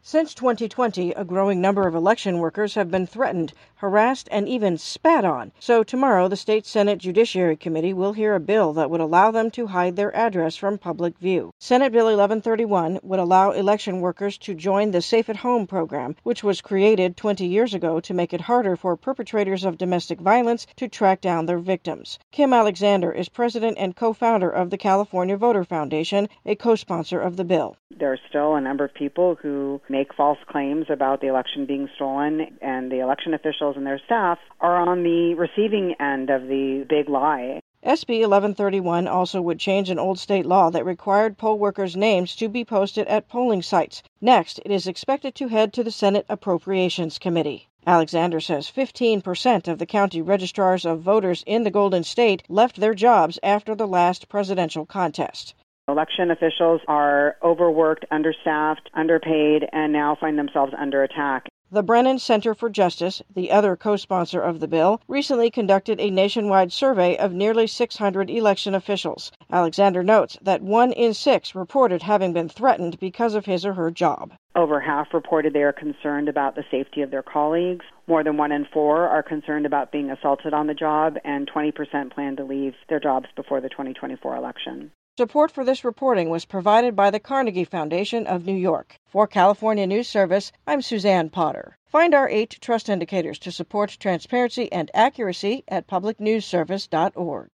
Since 0.00 0.32
2020, 0.32 1.12
a 1.12 1.26
growing 1.26 1.60
number 1.60 1.86
of 1.86 1.94
election 1.94 2.38
workers 2.38 2.74
have 2.74 2.90
been 2.90 3.06
threatened, 3.06 3.52
harassed, 3.80 4.28
and 4.30 4.48
even 4.48 4.78
spat 4.78 5.24
on. 5.24 5.52
So 5.58 5.82
tomorrow, 5.82 6.28
the 6.28 6.36
state 6.36 6.66
Senate 6.66 6.98
Judiciary 6.98 7.56
Committee 7.56 7.92
will 7.92 8.12
hear 8.12 8.34
a 8.34 8.40
bill 8.40 8.72
that 8.74 8.90
would 8.90 9.00
allow 9.00 9.30
them 9.30 9.50
to 9.52 9.66
hide 9.66 9.96
their 9.96 10.14
address 10.14 10.54
from 10.54 10.78
public 10.78 11.18
view. 11.18 11.52
Senate 11.58 11.92
Bill 11.92 12.04
1131 12.04 13.00
would 13.02 13.18
allow 13.18 13.50
election 13.52 14.00
workers 14.00 14.36
to 14.38 14.54
join 14.54 14.90
the 14.90 15.00
Safe 15.00 15.28
at 15.28 15.36
Home 15.36 15.66
program, 15.66 16.14
which 16.22 16.44
was 16.44 16.60
created 16.60 17.16
20 17.16 17.46
years 17.46 17.74
ago 17.74 18.00
to 18.00 18.14
make 18.14 18.32
it 18.32 18.42
harder 18.42 18.76
for 18.76 18.96
perpetrators 18.96 19.64
of 19.64 19.78
domestic 19.78 20.20
violence 20.20 20.66
to 20.76 20.86
track 20.86 21.20
down 21.20 21.46
their 21.46 21.58
victims. 21.58 22.18
Kim 22.30 22.52
Alexander 22.52 23.10
is 23.10 23.28
president 23.28 23.78
and 23.78 23.96
co-founder 23.96 24.50
of 24.50 24.70
the 24.70 24.78
California 24.78 25.36
Voter 25.36 25.64
Foundation, 25.64 26.28
a 26.44 26.54
co-sponsor 26.54 27.20
of 27.20 27.36
the 27.36 27.44
bill. 27.44 27.76
There 27.90 28.12
are 28.12 28.18
still 28.28 28.54
a 28.54 28.60
number 28.60 28.84
of 28.84 28.94
people 28.94 29.36
who 29.42 29.80
make 29.88 30.14
false 30.14 30.38
claims 30.46 30.86
about 30.88 31.20
the 31.20 31.26
election 31.26 31.66
being 31.66 31.88
stolen, 31.96 32.58
and 32.62 32.90
the 32.90 33.00
election 33.00 33.34
officials 33.34 33.69
and 33.76 33.86
their 33.86 34.00
staff 34.06 34.38
are 34.60 34.76
on 34.76 35.02
the 35.02 35.34
receiving 35.34 35.94
end 36.00 36.30
of 36.30 36.48
the 36.48 36.84
big 36.88 37.08
lie. 37.08 37.60
SB 37.82 38.20
1131 38.20 39.08
also 39.08 39.40
would 39.40 39.58
change 39.58 39.88
an 39.88 39.98
old 39.98 40.18
state 40.18 40.44
law 40.44 40.68
that 40.70 40.84
required 40.84 41.38
poll 41.38 41.58
workers' 41.58 41.96
names 41.96 42.36
to 42.36 42.48
be 42.48 42.62
posted 42.62 43.06
at 43.06 43.28
polling 43.28 43.62
sites. 43.62 44.02
Next, 44.20 44.60
it 44.66 44.70
is 44.70 44.86
expected 44.86 45.34
to 45.36 45.48
head 45.48 45.72
to 45.72 45.82
the 45.82 45.90
Senate 45.90 46.26
Appropriations 46.28 47.18
Committee. 47.18 47.68
Alexander 47.86 48.40
says 48.40 48.70
15% 48.70 49.66
of 49.66 49.78
the 49.78 49.86
county 49.86 50.20
registrars 50.20 50.84
of 50.84 51.00
voters 51.00 51.42
in 51.46 51.62
the 51.62 51.70
Golden 51.70 52.04
State 52.04 52.42
left 52.50 52.76
their 52.76 52.92
jobs 52.92 53.38
after 53.42 53.74
the 53.74 53.88
last 53.88 54.28
presidential 54.28 54.84
contest. 54.84 55.54
Election 55.88 56.30
officials 56.30 56.82
are 56.86 57.36
overworked, 57.42 58.04
understaffed, 58.10 58.90
underpaid, 58.94 59.66
and 59.72 59.92
now 59.92 60.14
find 60.14 60.38
themselves 60.38 60.72
under 60.78 61.02
attack. 61.02 61.48
The 61.72 61.84
Brennan 61.84 62.18
Center 62.18 62.52
for 62.52 62.68
Justice, 62.68 63.22
the 63.32 63.52
other 63.52 63.76
co 63.76 63.94
sponsor 63.94 64.40
of 64.40 64.58
the 64.58 64.66
bill, 64.66 65.00
recently 65.06 65.52
conducted 65.52 66.00
a 66.00 66.10
nationwide 66.10 66.72
survey 66.72 67.16
of 67.16 67.32
nearly 67.32 67.68
600 67.68 68.28
election 68.28 68.74
officials. 68.74 69.30
Alexander 69.52 70.02
notes 70.02 70.36
that 70.42 70.62
one 70.62 70.90
in 70.90 71.14
six 71.14 71.54
reported 71.54 72.02
having 72.02 72.32
been 72.32 72.48
threatened 72.48 72.98
because 72.98 73.36
of 73.36 73.46
his 73.46 73.64
or 73.64 73.74
her 73.74 73.92
job. 73.92 74.32
Over 74.56 74.80
half 74.80 75.14
reported 75.14 75.52
they 75.52 75.62
are 75.62 75.72
concerned 75.72 76.28
about 76.28 76.56
the 76.56 76.64
safety 76.72 77.02
of 77.02 77.12
their 77.12 77.22
colleagues. 77.22 77.84
More 78.08 78.24
than 78.24 78.36
one 78.36 78.50
in 78.50 78.64
four 78.64 79.06
are 79.06 79.22
concerned 79.22 79.64
about 79.64 79.92
being 79.92 80.10
assaulted 80.10 80.52
on 80.52 80.66
the 80.66 80.74
job, 80.74 81.18
and 81.24 81.48
20% 81.48 82.10
plan 82.12 82.34
to 82.34 82.42
leave 82.42 82.74
their 82.88 82.98
jobs 82.98 83.28
before 83.36 83.60
the 83.60 83.68
2024 83.68 84.34
election. 84.34 84.90
Support 85.18 85.50
for 85.50 85.64
this 85.64 85.84
reporting 85.84 86.30
was 86.30 86.44
provided 86.44 86.94
by 86.94 87.10
the 87.10 87.18
Carnegie 87.18 87.64
Foundation 87.64 88.26
of 88.26 88.46
New 88.46 88.54
York. 88.54 88.96
For 89.06 89.26
California 89.26 89.86
News 89.86 90.08
Service, 90.08 90.52
I'm 90.66 90.80
Suzanne 90.80 91.30
Potter. 91.30 91.76
Find 91.88 92.14
our 92.14 92.28
eight 92.28 92.56
trust 92.60 92.88
indicators 92.88 93.38
to 93.40 93.52
support 93.52 93.96
transparency 93.98 94.72
and 94.72 94.90
accuracy 94.94 95.64
at 95.66 95.88
publicnewsservice.org. 95.88 97.48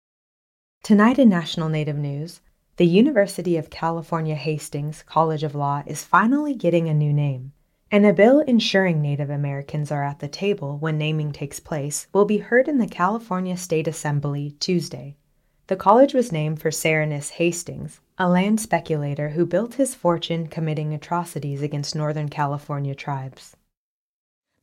Tonight 0.82 1.18
in 1.18 1.28
National 1.28 1.68
Native 1.68 1.99
News, 1.99 2.40
the 2.78 2.87
University 2.87 3.59
of 3.59 3.71
California 3.71 4.35
Hastings 4.35 5.04
College 5.04 5.44
of 5.44 5.54
Law 5.54 5.82
is 5.87 6.02
finally 6.02 6.54
getting 6.54 6.88
a 6.88 6.94
new 6.94 7.12
name. 7.12 7.52
And 7.90 8.06
a 8.06 8.14
bill 8.14 8.40
ensuring 8.40 9.02
Native 9.02 9.28
Americans 9.28 9.92
are 9.92 10.02
at 10.02 10.21
the 10.21 10.26
table 10.26 10.78
when 10.78 10.97
naming 10.97 11.30
takes 11.30 11.61
place 11.61 12.06
will 12.14 12.25
be 12.25 12.38
heard 12.38 12.66
in 12.66 12.78
the 12.78 12.88
California 12.88 13.59
State 13.59 13.87
Assembly 13.87 14.56
Tuesday. 14.59 15.16
The 15.69 15.76
college 15.76 16.12
was 16.12 16.33
named 16.33 16.61
for 16.61 16.71
Serranus 16.71 17.31
Hastings, 17.31 18.00
a 18.19 18.28
land 18.28 18.61
speculator 18.61 19.31
who 19.31 19.47
built 19.47 19.75
his 19.75 19.95
fortune 19.95 20.49
committing 20.49 20.92
atrocities 20.92 21.62
against 21.62 21.95
Northern 21.95 22.28
California 22.28 22.97
tribes. 22.97 23.57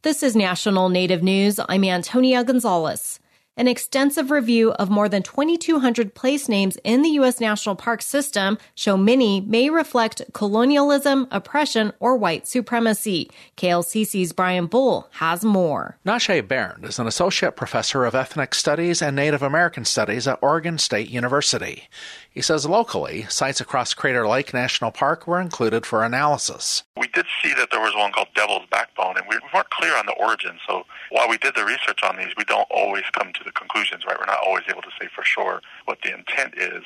This 0.02 0.22
is 0.22 0.36
National 0.36 0.90
Native 0.90 1.24
News. 1.24 1.58
I'm 1.70 1.86
Antonia 1.86 2.44
Gonzales. 2.44 3.22
An 3.60 3.68
extensive 3.68 4.32
review 4.32 4.72
of 4.72 4.90
more 4.90 5.10
than 5.10 5.22
2,200 5.22 6.16
place 6.16 6.48
names 6.48 6.78
in 6.86 7.02
the 7.02 7.10
U.S. 7.10 7.42
National 7.42 7.76
Park 7.76 8.02
system 8.02 8.58
show 8.74 8.96
many 8.96 9.42
may 9.42 9.70
reflect 9.70 10.22
colonialism, 10.32 11.28
oppression, 11.30 11.92
or 12.00 12.16
white 12.16 12.48
supremacy. 12.48 13.30
KLCC's 13.58 14.32
Brian 14.32 14.68
Bull 14.68 15.10
has 15.16 15.44
more. 15.44 15.98
Natchee 16.06 16.42
Barnd 16.42 16.86
is 16.86 17.00
an 17.00 17.08
associate 17.08 17.58
professor 17.58 18.06
of 18.06 18.16
ethnic 18.16 18.56
studies 18.56 19.02
and 19.02 19.18
Native 19.18 19.44
American 19.44 19.84
studies 19.84 20.26
at 20.26 20.40
Oregon 20.42 20.78
State 20.78 21.10
University. 21.10 21.90
He 22.32 22.42
says 22.42 22.66
locally, 22.66 23.26
sites 23.28 23.60
across 23.60 23.94
Crater 23.94 24.28
Lake 24.28 24.54
National 24.54 24.92
Park 24.92 25.26
were 25.26 25.42
included 25.42 25.86
for 25.86 26.04
analysis. 26.04 26.84
We 26.96 27.08
did 27.08 27.26
see 27.42 27.54
that 27.56 27.70
there 27.72 27.82
was 27.82 27.96
one 27.96 28.12
called 28.12 28.28
Devil's 28.36 28.68
Backbone, 28.70 29.18
and 29.18 29.26
we 29.28 29.40
weren't 29.54 29.70
clear 29.72 29.96
on 29.98 30.06
the 30.06 30.14
origin. 30.14 30.60
So 30.68 30.84
while 31.10 31.28
we 31.28 31.38
did 31.38 31.56
the 31.56 31.66
research 31.66 32.02
on 32.04 32.18
these, 32.18 32.34
we 32.38 32.44
don't 32.44 32.68
always 32.70 33.04
come 33.18 33.34
to 33.34 33.44
the 33.44 33.52
conclusions, 33.52 34.06
right? 34.06 34.18
We're 34.18 34.26
not 34.26 34.46
always 34.46 34.64
able 34.70 34.84
to 34.84 34.92
say 35.02 35.10
for 35.14 35.24
sure 35.24 35.62
what 35.86 35.98
the 36.04 36.14
intent 36.14 36.54
is. 36.56 36.84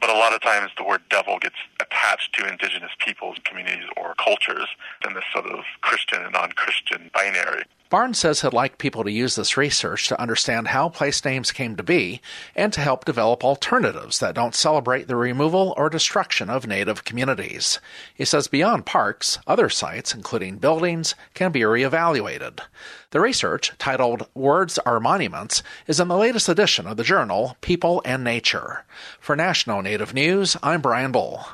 But 0.00 0.10
a 0.10 0.14
lot 0.14 0.32
of 0.32 0.40
times 0.40 0.70
the 0.76 0.84
word 0.84 1.02
devil 1.08 1.38
gets 1.38 1.56
attached 1.80 2.34
to 2.34 2.48
indigenous 2.48 2.92
peoples, 2.98 3.38
communities, 3.44 3.88
or 3.96 4.14
cultures 4.14 4.68
in 5.06 5.14
this 5.14 5.24
sort 5.32 5.46
of 5.46 5.64
Christian 5.80 6.22
and 6.22 6.32
non 6.32 6.52
Christian 6.52 7.10
binary. 7.14 7.64
Barnd 7.94 8.16
says 8.16 8.40
he'd 8.40 8.52
like 8.52 8.78
people 8.78 9.04
to 9.04 9.12
use 9.12 9.36
this 9.36 9.56
research 9.56 10.08
to 10.08 10.20
understand 10.20 10.66
how 10.66 10.88
place 10.88 11.24
names 11.24 11.52
came 11.52 11.76
to 11.76 11.84
be 11.84 12.20
and 12.56 12.72
to 12.72 12.80
help 12.80 13.04
develop 13.04 13.44
alternatives 13.44 14.18
that 14.18 14.34
don't 14.34 14.56
celebrate 14.56 15.06
the 15.06 15.14
removal 15.14 15.72
or 15.76 15.88
destruction 15.88 16.50
of 16.50 16.66
native 16.66 17.04
communities. 17.04 17.78
He 18.12 18.24
says 18.24 18.48
beyond 18.48 18.84
parks, 18.84 19.38
other 19.46 19.68
sites, 19.68 20.12
including 20.12 20.56
buildings, 20.56 21.14
can 21.34 21.52
be 21.52 21.60
reevaluated. 21.60 22.58
The 23.10 23.20
research, 23.20 23.70
titled 23.78 24.26
Words 24.34 24.76
Are 24.78 24.98
Monuments, 24.98 25.62
is 25.86 26.00
in 26.00 26.08
the 26.08 26.16
latest 26.16 26.48
edition 26.48 26.88
of 26.88 26.96
the 26.96 27.04
journal 27.04 27.56
People 27.60 28.02
and 28.04 28.24
Nature. 28.24 28.84
For 29.20 29.36
National 29.36 29.82
Native 29.82 30.12
News, 30.12 30.56
I'm 30.64 30.80
Brian 30.80 31.12
Bull 31.12 31.46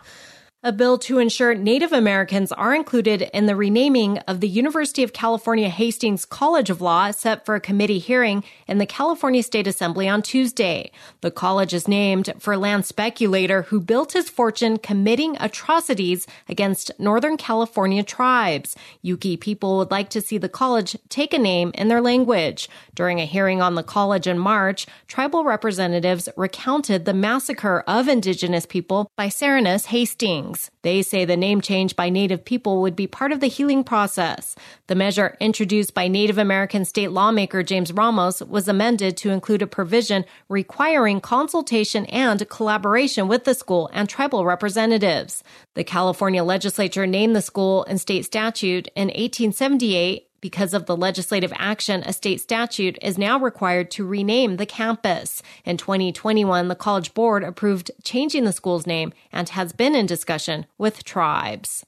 a 0.63 0.73
bill 0.73 0.99
to 0.99 1.19
ensure 1.19 1.55
Native 1.55 1.91
Americans 1.91 2.53
are 2.53 2.75
included 2.75 3.23
in 3.33 3.47
the 3.47 3.57
renaming 3.57 4.19
of 4.29 4.41
the 4.41 4.49
University 4.49 5.03
of 5.03 5.15
California 5.15 5.71
Hastings 5.71 6.27
College 6.27 6.69
of 6.69 6.83
Law 6.83 7.13
set 7.13 7.47
for 7.47 7.55
a 7.55 7.61
committee 7.61 7.99
hearing 7.99 8.45
in 8.67 8.77
the 8.77 8.85
California 8.85 9.43
State 9.43 9.67
Assembly 9.67 10.07
on 10.07 10.21
Tuesday. 10.21 10.93
The 11.23 11.31
college 11.31 11.73
is 11.73 11.89
named 11.89 12.35
for 12.39 12.59
land 12.59 12.85
speculator 12.85 13.63
who 13.63 13.81
built 13.81 14.13
his 14.13 14.29
fortune 14.29 14.77
committing 14.77 15.39
atrocities 15.41 16.27
against 16.47 16.91
Northern 16.99 17.39
California 17.39 18.03
tribes. 18.03 18.77
Yuki 19.01 19.39
people 19.39 19.79
would 19.79 19.91
like 19.91 20.11
to 20.11 20.21
see 20.21 20.37
the 20.37 20.51
college 20.51 20.95
take 21.09 21.33
a 21.33 21.39
name 21.39 21.71
in 21.73 21.89
their 21.89 22.03
language. 22.03 22.69
During 22.95 23.19
a 23.19 23.25
hearing 23.25 23.63
on 23.63 23.77
the 23.77 23.83
college 23.83 24.27
in 24.27 24.39
March, 24.39 24.87
tribal 25.09 25.43
representatives 25.43 26.29
recounted 26.37 27.07
the 27.07 27.15
massacre 27.15 27.83
of 27.87 28.09
indigenous 28.09 28.67
people 28.67 29.11
by 29.17 29.29
Serranus 29.29 29.87
Hastings. 29.87 30.50
They 30.83 31.03
say 31.03 31.25
the 31.25 31.37
name 31.37 31.61
change 31.61 31.97
by 31.97 32.09
Native 32.09 32.45
people 32.45 32.81
would 32.81 32.97
be 32.97 33.07
part 33.07 33.33
of 33.33 33.41
the 33.41 33.47
healing 33.47 33.85
process. 33.85 34.57
The 34.87 34.95
measure 34.95 35.37
introduced 35.41 35.95
by 35.95 36.09
Native 36.09 36.39
American 36.39 36.85
state 36.85 37.11
lawmaker 37.11 37.63
James 37.63 37.93
Ramos 37.93 38.41
was 38.41 38.69
amended 38.69 39.17
to 39.19 39.31
include 39.31 39.63
a 39.63 39.67
provision 39.67 40.25
requiring 40.49 41.21
consultation 41.21 42.07
and 42.07 42.49
collaboration 42.49 43.29
with 43.29 43.45
the 43.45 43.55
school 43.55 43.91
and 43.93 44.09
tribal 44.09 44.45
representatives. 44.45 45.45
The 45.75 45.85
California 45.85 46.43
legislature 46.43 47.07
named 47.07 47.37
the 47.37 47.43
school 47.43 47.85
in 47.85 47.99
state 47.99 48.25
statute 48.25 48.89
in 48.97 49.09
1878 49.09 50.30
because 50.41 50.75
of 50.75 50.87
the 50.87 50.97
legislative 50.97 51.53
action, 51.57 52.03
a 52.05 52.13
state 52.13 52.41
statute 52.41 52.99
is 53.03 53.19
now 53.19 53.39
required 53.39 53.91
to 53.93 54.07
rename 54.07 54.57
the 54.57 54.67
campus. 54.67 55.43
In 55.65 55.77
2021, 55.77 56.69
the 56.69 56.75
College 56.75 57.15
Board 57.15 57.45
approved 57.45 57.91
changing 58.03 58.45
the 58.45 58.53
school's 58.53 58.87
name 58.87 59.13
and 59.33 59.49
has 59.51 59.73
been 59.73 59.95
in 59.95 60.07
discussion 60.07 60.67
with 60.79 61.05
tribes. 61.05 61.85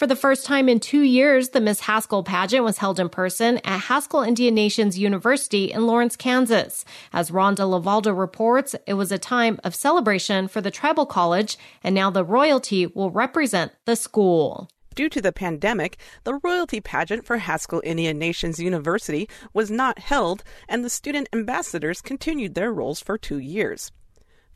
For 0.00 0.06
the 0.06 0.16
first 0.16 0.46
time 0.46 0.70
in 0.70 0.80
two 0.80 1.02
years, 1.02 1.50
the 1.50 1.60
Miss 1.60 1.80
Haskell 1.80 2.22
pageant 2.22 2.64
was 2.64 2.78
held 2.78 2.98
in 2.98 3.10
person 3.10 3.58
at 3.64 3.80
Haskell 3.80 4.22
Indian 4.22 4.54
Nations 4.54 4.98
University 4.98 5.70
in 5.70 5.86
Lawrence, 5.86 6.16
Kansas. 6.16 6.86
As 7.12 7.30
Rhonda 7.30 7.68
LeValdo 7.68 8.18
reports, 8.18 8.74
it 8.86 8.94
was 8.94 9.12
a 9.12 9.18
time 9.18 9.60
of 9.62 9.74
celebration 9.74 10.48
for 10.48 10.62
the 10.62 10.70
tribal 10.70 11.04
college, 11.04 11.58
and 11.84 11.94
now 11.94 12.08
the 12.08 12.24
royalty 12.24 12.86
will 12.86 13.10
represent 13.10 13.72
the 13.84 13.94
school. 13.94 14.70
Due 15.00 15.08
to 15.08 15.22
the 15.22 15.32
pandemic, 15.32 15.96
the 16.24 16.38
royalty 16.44 16.78
pageant 16.78 17.24
for 17.24 17.38
Haskell 17.38 17.80
Indian 17.86 18.18
Nations 18.18 18.58
University 18.58 19.30
was 19.54 19.70
not 19.70 19.98
held, 19.98 20.44
and 20.68 20.84
the 20.84 20.90
student 20.90 21.26
ambassadors 21.32 22.02
continued 22.02 22.54
their 22.54 22.70
roles 22.70 23.00
for 23.00 23.16
two 23.16 23.38
years. 23.38 23.92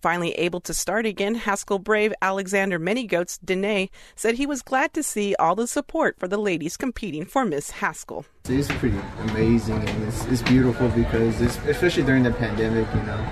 Finally 0.02 0.32
able 0.32 0.60
to 0.60 0.74
start 0.74 1.06
again, 1.06 1.34
Haskell 1.34 1.78
Brave 1.78 2.12
Alexander 2.20 2.78
Manygoats 2.78 3.38
Dene 3.42 3.88
said 4.16 4.34
he 4.34 4.44
was 4.44 4.60
glad 4.60 4.92
to 4.92 5.02
see 5.02 5.34
all 5.36 5.54
the 5.54 5.66
support 5.66 6.18
for 6.18 6.28
the 6.28 6.36
ladies 6.36 6.76
competing 6.76 7.24
for 7.24 7.46
Miss 7.46 7.70
Haskell. 7.70 8.26
It's 8.44 8.68
pretty 8.72 9.00
amazing 9.20 9.88
and 9.88 10.02
it's, 10.02 10.26
it's 10.26 10.42
beautiful 10.42 10.90
because, 10.90 11.40
especially 11.40 12.02
during 12.02 12.24
the 12.24 12.32
pandemic, 12.32 12.86
you 12.94 13.02
know, 13.04 13.26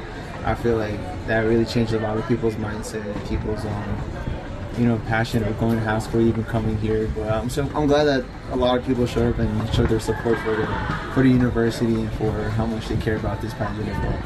I 0.47 0.54
feel 0.54 0.78
like 0.78 0.99
that 1.26 1.40
really 1.40 1.66
changed 1.66 1.92
a 1.92 2.00
lot 2.00 2.16
of 2.16 2.26
people's 2.26 2.54
mindset 2.54 3.04
and 3.04 3.28
people's 3.28 3.66
um, 3.66 4.32
you 4.79 4.87
know, 4.87 4.99
passion 5.07 5.45
of 5.45 5.59
going 5.59 5.76
to 5.76 5.85
high 5.85 5.99
school, 5.99 6.21
even 6.21 6.45
coming 6.45 6.76
here. 6.79 7.11
But 7.14 7.29
um, 7.29 7.50
so 7.50 7.62
I'm 7.75 7.87
glad 7.87 8.05
that 8.05 8.25
a 8.50 8.57
lot 8.57 8.79
of 8.79 8.87
people 8.87 9.07
showed 9.07 9.35
up 9.35 9.38
and 9.38 9.75
showed 9.75 9.88
their 9.88 10.00
support 10.00 10.38
for 10.38 10.57
the 10.57 10.67
for 11.14 11.23
the 11.23 11.29
university 11.29 11.95
and 11.95 12.12
for 12.14 12.31
how 12.50 12.67
much 12.67 12.88
they 12.88 12.97
care 12.97 13.17
about 13.17 13.41
this 13.41 13.55
pageant 13.55 13.88
as 13.88 13.99
well. 13.99 14.23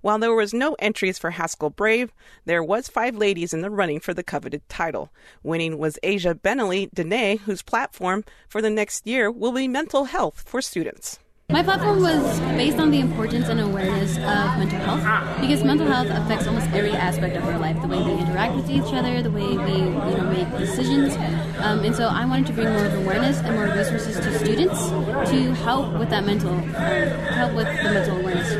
While 0.00 0.20
there 0.20 0.34
was 0.34 0.54
no 0.54 0.76
entries 0.78 1.18
for 1.18 1.30
Haskell 1.30 1.70
Brave, 1.70 2.12
there 2.44 2.62
was 2.62 2.86
five 2.86 3.16
ladies 3.16 3.52
in 3.52 3.60
the 3.60 3.70
running 3.70 3.98
for 3.98 4.14
the 4.14 4.22
coveted 4.22 4.62
title. 4.68 5.10
Winning 5.42 5.78
was 5.78 5.98
Asia 6.02 6.32
Benelli 6.32 6.88
Dene, 6.94 7.38
whose 7.38 7.62
platform 7.62 8.22
for 8.48 8.62
the 8.62 8.70
next 8.70 9.04
year 9.04 9.32
will 9.32 9.50
be 9.50 9.66
mental 9.66 10.04
health 10.04 10.44
for 10.46 10.62
students. 10.62 11.18
My 11.48 11.62
platform 11.62 12.02
was 12.02 12.40
based 12.58 12.78
on 12.78 12.90
the 12.90 12.98
importance 12.98 13.48
and 13.48 13.60
awareness 13.60 14.16
of 14.16 14.58
mental 14.58 14.80
health 14.80 15.40
because 15.40 15.62
mental 15.62 15.86
health 15.86 16.08
affects 16.10 16.44
almost 16.48 16.68
every 16.70 16.90
aspect 16.90 17.36
of 17.36 17.44
our 17.44 17.56
life 17.56 17.80
the 17.80 17.86
way 17.86 18.02
we 18.02 18.12
interact 18.20 18.56
with 18.56 18.68
each 18.68 18.92
other, 18.92 19.22
the 19.22 19.30
way 19.30 19.56
we 19.56 19.72
you 19.78 19.90
know, 19.90 20.28
make 20.32 20.50
decisions. 20.58 21.14
Um, 21.58 21.84
and 21.84 21.94
so 21.94 22.08
I 22.08 22.26
wanted 22.26 22.48
to 22.48 22.52
bring 22.52 22.68
more 22.68 22.86
awareness 22.86 23.38
and 23.38 23.54
more 23.54 23.66
resources 23.66 24.16
to 24.16 24.38
students 24.40 24.88
to 25.30 25.54
help 25.62 25.96
with 25.96 26.10
that 26.10 26.24
mental, 26.24 26.52
uh, 26.52 27.08
help 27.34 27.54
with 27.54 27.68
the 27.68 27.92
mental 27.92 28.18
awareness. 28.18 28.50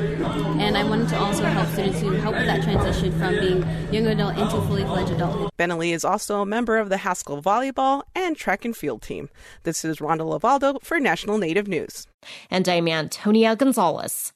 And 0.62 0.78
I 0.78 0.84
wanted 0.84 1.08
to 1.08 1.18
also 1.18 1.42
help 1.42 1.68
students 1.70 1.98
to 2.00 2.12
help 2.20 2.36
with 2.36 2.46
that 2.46 2.62
transition 2.62 3.10
from 3.18 3.34
being 3.40 3.92
young 3.92 4.06
adult 4.06 4.38
into 4.38 4.60
fully 4.68 4.84
fledged 4.84 5.10
adulthood. 5.10 5.50
Benelli 5.58 5.92
is 5.92 6.04
also 6.04 6.40
a 6.40 6.46
member 6.46 6.78
of 6.78 6.88
the 6.88 6.98
Haskell 6.98 7.42
volleyball 7.42 8.04
and 8.14 8.36
track 8.36 8.64
and 8.64 8.76
field 8.76 9.02
team. 9.02 9.28
This 9.64 9.84
is 9.84 9.98
Rhonda 9.98 10.20
LeValdo 10.20 10.80
for 10.82 11.00
National 11.00 11.36
Native 11.36 11.66
News. 11.66 12.06
And 12.50 12.68
I'm 12.68 12.88
Antonia 12.88 13.56
Gonzales. 13.56 14.32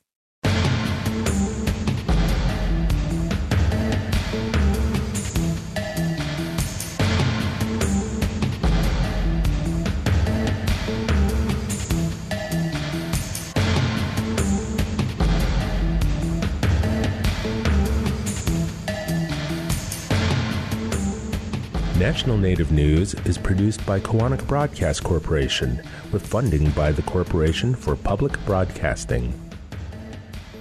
National 22.00 22.38
Native 22.38 22.73
News 22.73 23.12
is 23.26 23.37
produced 23.37 23.85
by 23.85 24.00
Koahnic 24.00 24.47
Broadcast 24.47 25.04
Corporation 25.04 25.83
with 26.12 26.26
funding 26.26 26.71
by 26.71 26.92
the 26.92 27.02
Corporation 27.02 27.75
for 27.75 27.95
Public 27.95 28.42
Broadcasting. 28.47 29.38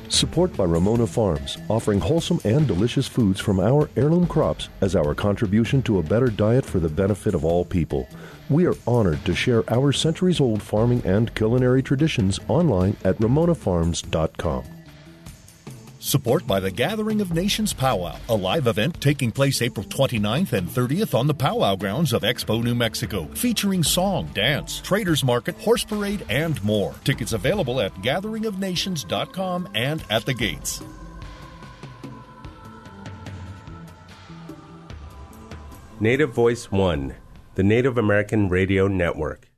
Support 0.09 0.57
by 0.57 0.65
Ramona 0.65 1.07
Farms, 1.07 1.57
offering 1.69 2.01
wholesome 2.01 2.41
and 2.43 2.67
delicious 2.67 3.07
foods 3.07 3.39
from 3.39 3.61
our 3.61 3.89
heirloom 3.95 4.27
crops 4.27 4.67
as 4.81 4.97
our 4.97 5.15
contribution 5.15 5.81
to 5.83 5.99
a 5.99 6.03
better 6.03 6.27
diet 6.27 6.65
for 6.65 6.81
the 6.81 6.89
benefit 6.89 7.33
of 7.33 7.45
all 7.45 7.63
people. 7.63 8.09
We 8.49 8.67
are 8.67 8.75
honored 8.85 9.23
to 9.23 9.33
share 9.33 9.63
our 9.71 9.93
centuries 9.93 10.41
old 10.41 10.61
farming 10.61 11.03
and 11.05 11.33
culinary 11.35 11.81
traditions 11.81 12.41
online 12.49 12.97
at 13.05 13.17
ramonafarms.com. 13.19 14.78
Support 16.01 16.47
by 16.47 16.61
the 16.61 16.71
Gathering 16.71 17.19
of 17.19 17.33
Nations 17.33 17.73
Powwow, 17.73 18.15
a 18.29 18.35
live 18.35 18.67
event 18.67 19.01
taking 19.01 19.33
place 19.33 19.61
April 19.61 19.85
29th 19.85 20.53
and 20.53 20.65
30th 20.69 21.13
on 21.13 21.27
the 21.27 21.33
Powwow 21.33 21.75
grounds 21.75 22.13
of 22.13 22.21
Expo, 22.21 22.63
New 22.63 22.73
Mexico, 22.73 23.25
featuring 23.33 23.83
song, 23.83 24.29
dance, 24.33 24.79
traders 24.79 25.25
market, 25.25 25.55
horse 25.57 25.83
parade, 25.83 26.25
and 26.29 26.63
more. 26.63 26.95
Tickets 27.03 27.33
available 27.33 27.81
at 27.81 27.93
gatheringofnations.com 27.95 29.67
and 29.75 30.01
at 30.09 30.25
the 30.25 30.33
gates. 30.33 30.81
Native 35.99 36.31
Voice 36.31 36.71
One, 36.71 37.13
the 37.55 37.63
Native 37.63 37.97
American 37.97 38.47
Radio 38.47 38.87
Network. 38.87 39.51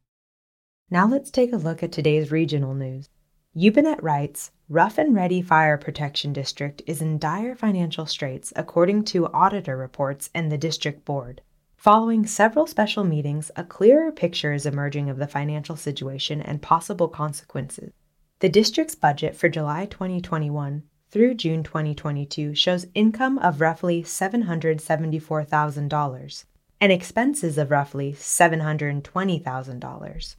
Now 0.90 1.08
let's 1.08 1.30
take 1.30 1.54
a 1.54 1.58
look 1.58 1.84
at 1.84 1.92
today's 1.92 2.32
regional 2.32 2.74
news. 2.74 3.10
Yubanet 3.54 4.02
writes 4.02 4.52
Rough 4.70 4.98
and 4.98 5.14
Ready 5.14 5.42
Fire 5.42 5.78
Protection 5.78 6.32
District 6.32 6.82
is 6.88 7.02
in 7.02 7.18
dire 7.18 7.54
financial 7.54 8.06
straits, 8.06 8.54
according 8.56 9.04
to 9.04 9.28
auditor 9.28 9.76
reports 9.76 10.30
and 10.34 10.50
the 10.50 10.58
district 10.58 11.04
board. 11.04 11.42
Following 11.76 12.26
several 12.26 12.66
special 12.66 13.04
meetings, 13.04 13.52
a 13.58 13.66
clearer 13.66 14.10
picture 14.10 14.54
is 14.54 14.66
emerging 14.66 15.10
of 15.10 15.18
the 15.18 15.28
financial 15.28 15.76
situation 15.76 16.42
and 16.42 16.62
possible 16.62 17.10
consequences. 17.10 17.92
The 18.40 18.48
district's 18.48 18.96
budget 18.96 19.36
for 19.36 19.50
July 19.50 19.86
2021 19.86 20.84
through 21.10 21.34
June 21.34 21.62
2022 21.62 22.56
shows 22.56 22.86
income 22.94 23.38
of 23.40 23.60
roughly 23.60 24.02
$774,000 24.02 26.46
and 26.80 26.92
expenses 26.94 27.58
of 27.58 27.70
roughly 27.70 28.14
$720,000. 28.14 30.36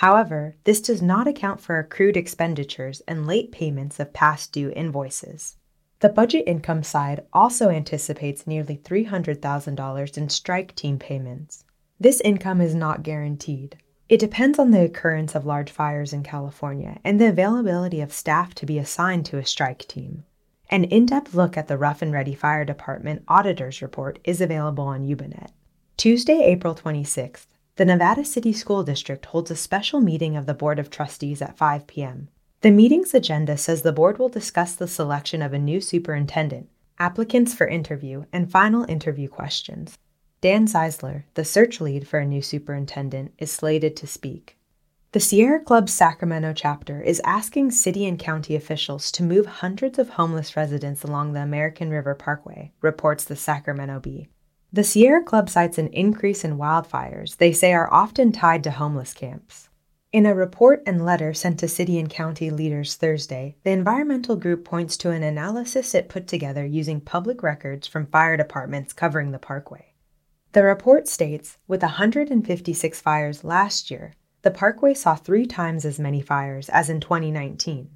However, 0.00 0.56
this 0.64 0.82
does 0.82 1.00
not 1.00 1.26
account 1.26 1.58
for 1.58 1.78
accrued 1.78 2.18
expenditures 2.18 3.00
and 3.08 3.26
late 3.26 3.50
payments 3.50 3.98
of 3.98 4.12
past 4.12 4.52
due 4.52 4.70
invoices. 4.76 5.56
The 6.00 6.10
budget 6.10 6.44
income 6.46 6.82
side 6.82 7.24
also 7.32 7.70
anticipates 7.70 8.46
nearly 8.46 8.76
$300,000 8.76 10.18
in 10.18 10.28
strike 10.28 10.74
team 10.74 10.98
payments. 10.98 11.64
This 11.98 12.20
income 12.20 12.60
is 12.60 12.74
not 12.74 13.04
guaranteed. 13.04 13.78
It 14.06 14.20
depends 14.20 14.58
on 14.58 14.70
the 14.70 14.84
occurrence 14.84 15.34
of 15.34 15.46
large 15.46 15.70
fires 15.70 16.12
in 16.12 16.22
California 16.22 17.00
and 17.02 17.18
the 17.18 17.30
availability 17.30 18.02
of 18.02 18.12
staff 18.12 18.54
to 18.56 18.66
be 18.66 18.78
assigned 18.78 19.24
to 19.26 19.38
a 19.38 19.46
strike 19.46 19.88
team. 19.88 20.24
An 20.68 20.84
in 20.84 21.06
depth 21.06 21.32
look 21.32 21.56
at 21.56 21.68
the 21.68 21.78
Rough 21.78 22.02
and 22.02 22.12
Ready 22.12 22.34
Fire 22.34 22.66
Department 22.66 23.22
Auditor's 23.28 23.80
Report 23.80 24.18
is 24.24 24.42
available 24.42 24.84
on 24.84 25.06
Yubanet. 25.06 25.52
Tuesday, 25.96 26.42
April 26.42 26.74
26th, 26.74 27.46
the 27.76 27.84
Nevada 27.84 28.24
City 28.24 28.54
School 28.54 28.82
District 28.82 29.26
holds 29.26 29.50
a 29.50 29.56
special 29.56 30.00
meeting 30.00 30.34
of 30.34 30.46
the 30.46 30.54
Board 30.54 30.78
of 30.78 30.88
Trustees 30.88 31.42
at 31.42 31.58
5 31.58 31.86
p.m. 31.86 32.28
The 32.62 32.70
meeting's 32.70 33.12
agenda 33.12 33.58
says 33.58 33.82
the 33.82 33.92
board 33.92 34.18
will 34.18 34.30
discuss 34.30 34.74
the 34.74 34.88
selection 34.88 35.42
of 35.42 35.52
a 35.52 35.58
new 35.58 35.82
superintendent, 35.82 36.70
applicants 36.98 37.52
for 37.52 37.68
interview, 37.68 38.24
and 38.32 38.50
final 38.50 38.86
interview 38.88 39.28
questions. 39.28 39.98
Dan 40.40 40.66
Zeisler, 40.66 41.24
the 41.34 41.44
search 41.44 41.78
lead 41.78 42.08
for 42.08 42.18
a 42.18 42.24
new 42.24 42.40
superintendent, 42.40 43.34
is 43.36 43.52
slated 43.52 43.94
to 43.96 44.06
speak. 44.06 44.56
The 45.12 45.20
Sierra 45.20 45.60
Club 45.60 45.90
Sacramento 45.90 46.54
chapter 46.54 47.02
is 47.02 47.20
asking 47.24 47.72
city 47.72 48.06
and 48.06 48.18
county 48.18 48.56
officials 48.56 49.12
to 49.12 49.22
move 49.22 49.46
hundreds 49.46 49.98
of 49.98 50.10
homeless 50.10 50.56
residents 50.56 51.04
along 51.04 51.34
the 51.34 51.42
American 51.42 51.90
River 51.90 52.14
Parkway, 52.14 52.72
reports 52.80 53.24
the 53.24 53.36
Sacramento 53.36 54.00
Bee. 54.00 54.28
The 54.76 54.84
Sierra 54.84 55.22
Club 55.22 55.48
cites 55.48 55.78
an 55.78 55.88
increase 55.88 56.44
in 56.44 56.58
wildfires 56.58 57.38
they 57.38 57.50
say 57.50 57.72
are 57.72 57.90
often 57.90 58.30
tied 58.30 58.62
to 58.64 58.70
homeless 58.70 59.14
camps. 59.14 59.70
In 60.12 60.26
a 60.26 60.34
report 60.34 60.82
and 60.84 61.02
letter 61.02 61.32
sent 61.32 61.58
to 61.60 61.66
city 61.66 61.98
and 61.98 62.10
county 62.10 62.50
leaders 62.50 62.94
Thursday, 62.94 63.56
the 63.62 63.70
environmental 63.70 64.36
group 64.36 64.66
points 64.66 64.98
to 64.98 65.12
an 65.12 65.22
analysis 65.22 65.94
it 65.94 66.10
put 66.10 66.26
together 66.26 66.66
using 66.66 67.00
public 67.00 67.42
records 67.42 67.86
from 67.86 68.04
fire 68.04 68.36
departments 68.36 68.92
covering 68.92 69.30
the 69.30 69.38
parkway. 69.38 69.94
The 70.52 70.62
report 70.62 71.08
states 71.08 71.56
with 71.66 71.80
156 71.80 73.00
fires 73.00 73.44
last 73.44 73.90
year, 73.90 74.12
the 74.42 74.50
parkway 74.50 74.92
saw 74.92 75.14
three 75.14 75.46
times 75.46 75.86
as 75.86 75.98
many 75.98 76.20
fires 76.20 76.68
as 76.68 76.90
in 76.90 77.00
2019. 77.00 77.88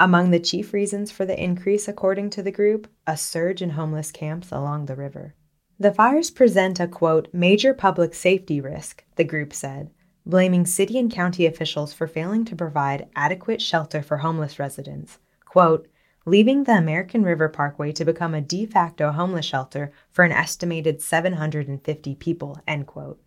Among 0.00 0.32
the 0.32 0.40
chief 0.40 0.72
reasons 0.72 1.12
for 1.12 1.24
the 1.24 1.40
increase, 1.40 1.86
according 1.86 2.30
to 2.30 2.42
the 2.42 2.50
group, 2.50 2.88
a 3.06 3.16
surge 3.16 3.62
in 3.62 3.70
homeless 3.70 4.10
camps 4.10 4.50
along 4.50 4.86
the 4.86 4.96
river. 4.96 5.36
The 5.78 5.92
fires 5.92 6.30
present 6.30 6.78
a 6.78 6.86
quote, 6.86 7.28
major 7.32 7.74
public 7.74 8.14
safety 8.14 8.60
risk, 8.60 9.04
the 9.16 9.24
group 9.24 9.52
said, 9.52 9.90
blaming 10.24 10.66
city 10.66 10.98
and 10.98 11.10
county 11.10 11.46
officials 11.46 11.92
for 11.92 12.06
failing 12.06 12.44
to 12.44 12.54
provide 12.54 13.08
adequate 13.16 13.60
shelter 13.60 14.00
for 14.00 14.18
homeless 14.18 14.60
residents. 14.60 15.18
Quote, 15.44 15.88
leaving 16.26 16.64
the 16.64 16.76
American 16.76 17.24
River 17.24 17.48
Parkway 17.48 17.90
to 17.92 18.04
become 18.04 18.34
a 18.34 18.40
de 18.40 18.66
facto 18.66 19.10
homeless 19.10 19.44
shelter 19.44 19.90
for 20.10 20.24
an 20.24 20.32
estimated 20.32 21.02
750 21.02 22.14
people, 22.14 22.60
end 22.68 22.86
quote. 22.86 23.20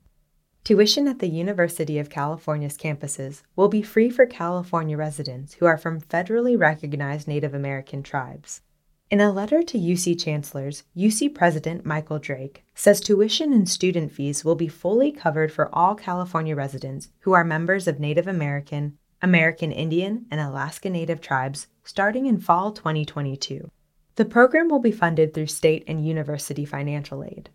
Tuition 0.64 1.08
at 1.08 1.20
the 1.20 1.30
University 1.30 2.00
of 2.00 2.10
California's 2.10 2.78
campuses 2.78 3.44
will 3.56 3.70
be 3.70 3.82
free 3.82 4.10
for 4.10 4.26
California 4.26 4.98
residents 4.98 5.56
who 5.56 5.66
are 5.66 5.78
from 5.78 6.02
federally 6.02 6.60
recognized 6.60 7.28
Native 7.28 7.54
American 7.54 8.04
tribes. 8.04 8.62
In 9.10 9.22
a 9.22 9.32
letter 9.32 9.64
to 9.64 9.78
UC 9.78 10.20
chancellors, 10.22 10.84
UC 10.94 11.34
President 11.34 11.86
Michael 11.86 12.20
Drake 12.20 12.66
says 12.76 13.00
tuition 13.00 13.54
and 13.54 13.70
student 13.70 14.12
fees 14.12 14.44
will 14.44 14.56
be 14.56 14.68
fully 14.68 15.14
covered 15.14 15.50
for 15.50 15.74
all 15.74 15.96
California 15.96 16.54
residents 16.54 17.08
who 17.20 17.32
are 17.32 17.46
members 17.46 17.88
of 17.88 18.02
Native 18.02 18.28
American, 18.28 18.98
American 19.22 19.72
Indian, 19.72 20.26
and 20.30 20.42
Alaska 20.42 20.90
Native 20.90 21.22
tribes 21.22 21.68
starting 21.86 22.26
in 22.26 22.38
fall 22.38 22.74
2022. 22.74 23.72
The 24.16 24.26
program 24.26 24.68
will 24.68 24.80
be 24.80 24.92
funded 24.92 25.34
through 25.34 25.48
state 25.48 25.86
and 25.88 26.06
university 26.06 26.66
financial 26.66 27.24
aid. 27.24 27.50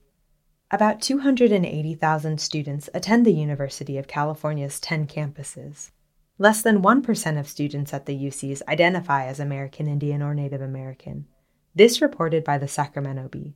About 0.71 1.03
280,000 1.03 2.41
students 2.41 2.88
attend 2.95 3.27
the 3.27 3.35
University 3.35 3.99
of 3.99 4.09
California's 4.09 4.81
10 4.81 5.07
campuses. 5.07 5.91
Less 6.38 6.62
than 6.62 6.83
1% 6.83 7.38
of 7.38 7.47
students 7.47 7.93
at 7.93 8.07
the 8.07 8.17
UCs 8.17 8.62
identify 8.67 9.27
as 9.27 9.38
American 9.38 9.87
Indian 9.87 10.23
or 10.23 10.33
Native 10.33 10.62
American. 10.62 11.27
This 11.75 12.03
reported 12.03 12.45
by 12.45 12.59
the 12.59 12.69
Sacramento 12.69 13.29
Bee. 13.29 13.55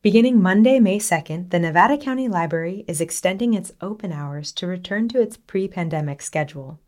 Beginning 0.00 0.40
Monday, 0.40 0.78
May 0.78 1.00
2nd, 1.00 1.50
the 1.50 1.58
Nevada 1.58 1.98
County 1.98 2.28
Library 2.28 2.84
is 2.86 3.00
extending 3.00 3.52
its 3.52 3.72
open 3.80 4.12
hours 4.12 4.52
to 4.52 4.68
return 4.68 5.08
to 5.08 5.20
its 5.20 5.36
pre 5.36 5.66
pandemic 5.66 6.22
schedule. 6.22 6.78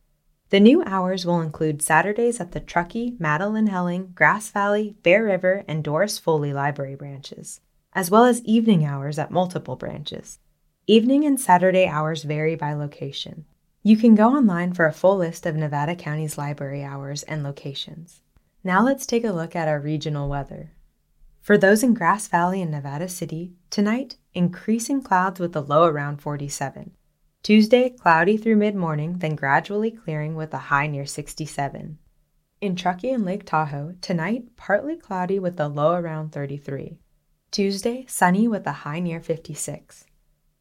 The 0.51 0.61
new 0.61 0.85
hours 0.85 1.27
will 1.27 1.41
include 1.41 1.83
Saturdays 1.83 2.41
at 2.41 2.53
the 2.53 2.61
Truckee, 2.61 3.17
Madelyn 3.19 3.69
Helling, 3.69 4.13
Grass 4.15 4.51
Valley, 4.53 4.95
Bear 5.03 5.25
River, 5.25 5.65
and 5.67 5.83
Doris 5.83 6.21
Foley 6.21 6.53
Library 6.53 6.95
branches, 6.95 7.61
as 7.93 8.09
well 8.09 8.25
as 8.25 8.41
evening 8.45 8.85
hours 8.85 9.19
at 9.19 9.33
multiple 9.33 9.75
branches. 9.75 10.39
Evening 10.87 11.25
and 11.25 11.41
Saturday 11.41 11.89
hours 11.89 12.23
vary 12.23 12.55
by 12.55 12.75
location. 12.75 13.45
You 13.83 13.97
can 13.97 14.15
go 14.15 14.37
online 14.37 14.73
for 14.75 14.87
a 14.87 14.93
full 14.93 15.17
list 15.17 15.47
of 15.47 15.57
Nevada 15.57 15.97
County's 15.97 16.39
library 16.39 16.85
hours 16.85 17.25
and 17.25 17.43
locations. 17.43 18.23
Now 18.63 18.85
let's 18.85 19.07
take 19.07 19.25
a 19.25 19.33
look 19.33 19.57
at 19.57 19.69
our 19.69 19.81
regional 19.81 20.29
weather. 20.29 20.73
For 21.41 21.57
those 21.57 21.83
in 21.83 21.95
Grass 21.95 22.29
Valley 22.29 22.61
and 22.61 22.71
Nevada 22.71 23.09
City, 23.09 23.55
tonight, 23.71 24.19
increasing 24.35 25.01
clouds 25.01 25.41
with 25.41 25.57
a 25.57 25.63
low 25.63 25.85
around 25.87 26.19
47. 26.21 26.91
Tuesday, 27.43 27.89
cloudy 27.89 28.37
through 28.37 28.57
mid 28.57 28.75
morning, 28.75 29.19
then 29.19 29.35
gradually 29.35 29.91
clearing 29.91 30.35
with 30.35 30.53
a 30.53 30.59
high 30.69 30.87
near 30.87 31.07
67. 31.07 31.99
In 32.61 32.77
Truckee 32.77 33.13
and 33.13 33.25
Lake 33.25 33.47
Tahoe, 33.47 33.95
tonight, 34.03 34.55
partly 34.57 34.95
cloudy 34.95 35.39
with 35.39 35.59
a 35.59 35.67
low 35.67 35.95
around 35.95 36.31
33. 36.33 36.99
Tuesday, 37.51 38.05
sunny 38.07 38.47
with 38.47 38.67
a 38.67 38.73
high 38.73 39.01
near 39.01 39.21
56. 39.21 40.05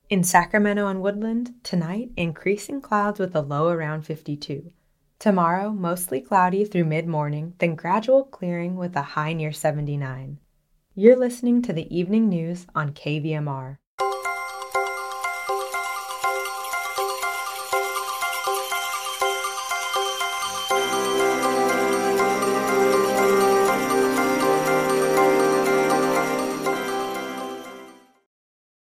In 0.09 0.23
Sacramento 0.23 0.87
and 0.87 1.01
Woodland, 1.01 1.55
tonight, 1.63 2.11
increasing 2.15 2.79
clouds 2.79 3.19
with 3.19 3.35
a 3.35 3.41
low 3.41 3.67
around 3.67 4.03
52. 4.03 4.71
Tomorrow, 5.19 5.71
mostly 5.71 6.21
cloudy 6.21 6.63
through 6.63 6.85
mid 6.85 7.05
morning, 7.05 7.53
then 7.57 7.75
gradual 7.75 8.23
clearing 8.23 8.77
with 8.77 8.95
a 8.95 9.01
high 9.01 9.33
near 9.33 9.51
79. 9.51 10.39
You're 10.95 11.17
listening 11.17 11.61
to 11.63 11.73
the 11.73 11.93
evening 11.93 12.29
news 12.29 12.65
on 12.73 12.93
KVMR. 12.93 13.79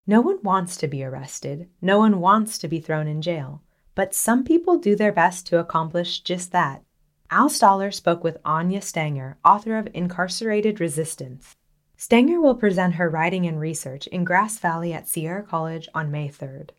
No 0.05 0.21
one 0.21 0.43
wants 0.43 0.77
to 0.77 0.87
be 0.87 1.03
arrested, 1.03 1.69
no 1.81 1.97
one 1.97 2.19
wants 2.19 2.59
to 2.59 2.67
be 2.67 2.79
thrown 2.79 3.07
in 3.07 3.23
jail, 3.23 3.63
but 3.99 4.15
some 4.15 4.45
people 4.45 4.77
do 4.77 4.95
their 4.95 5.11
best 5.11 5.45
to 5.45 5.59
accomplish 5.59 6.21
just 6.21 6.53
that. 6.53 6.81
Al 7.29 7.49
Stahler 7.49 7.93
spoke 7.93 8.23
with 8.23 8.37
Anya 8.45 8.81
Stanger, 8.81 9.37
author 9.43 9.77
of 9.77 9.89
Incarcerated 9.93 10.79
Resistance. 10.79 11.57
Stanger 11.97 12.39
will 12.39 12.55
present 12.55 12.93
her 12.93 13.09
writing 13.09 13.45
and 13.45 13.59
research 13.59 14.07
in 14.07 14.23
Grass 14.23 14.57
Valley 14.57 14.93
at 14.93 15.09
Sierra 15.09 15.43
College 15.43 15.89
on 15.93 16.11
May 16.11 16.29
3rd. 16.29 16.69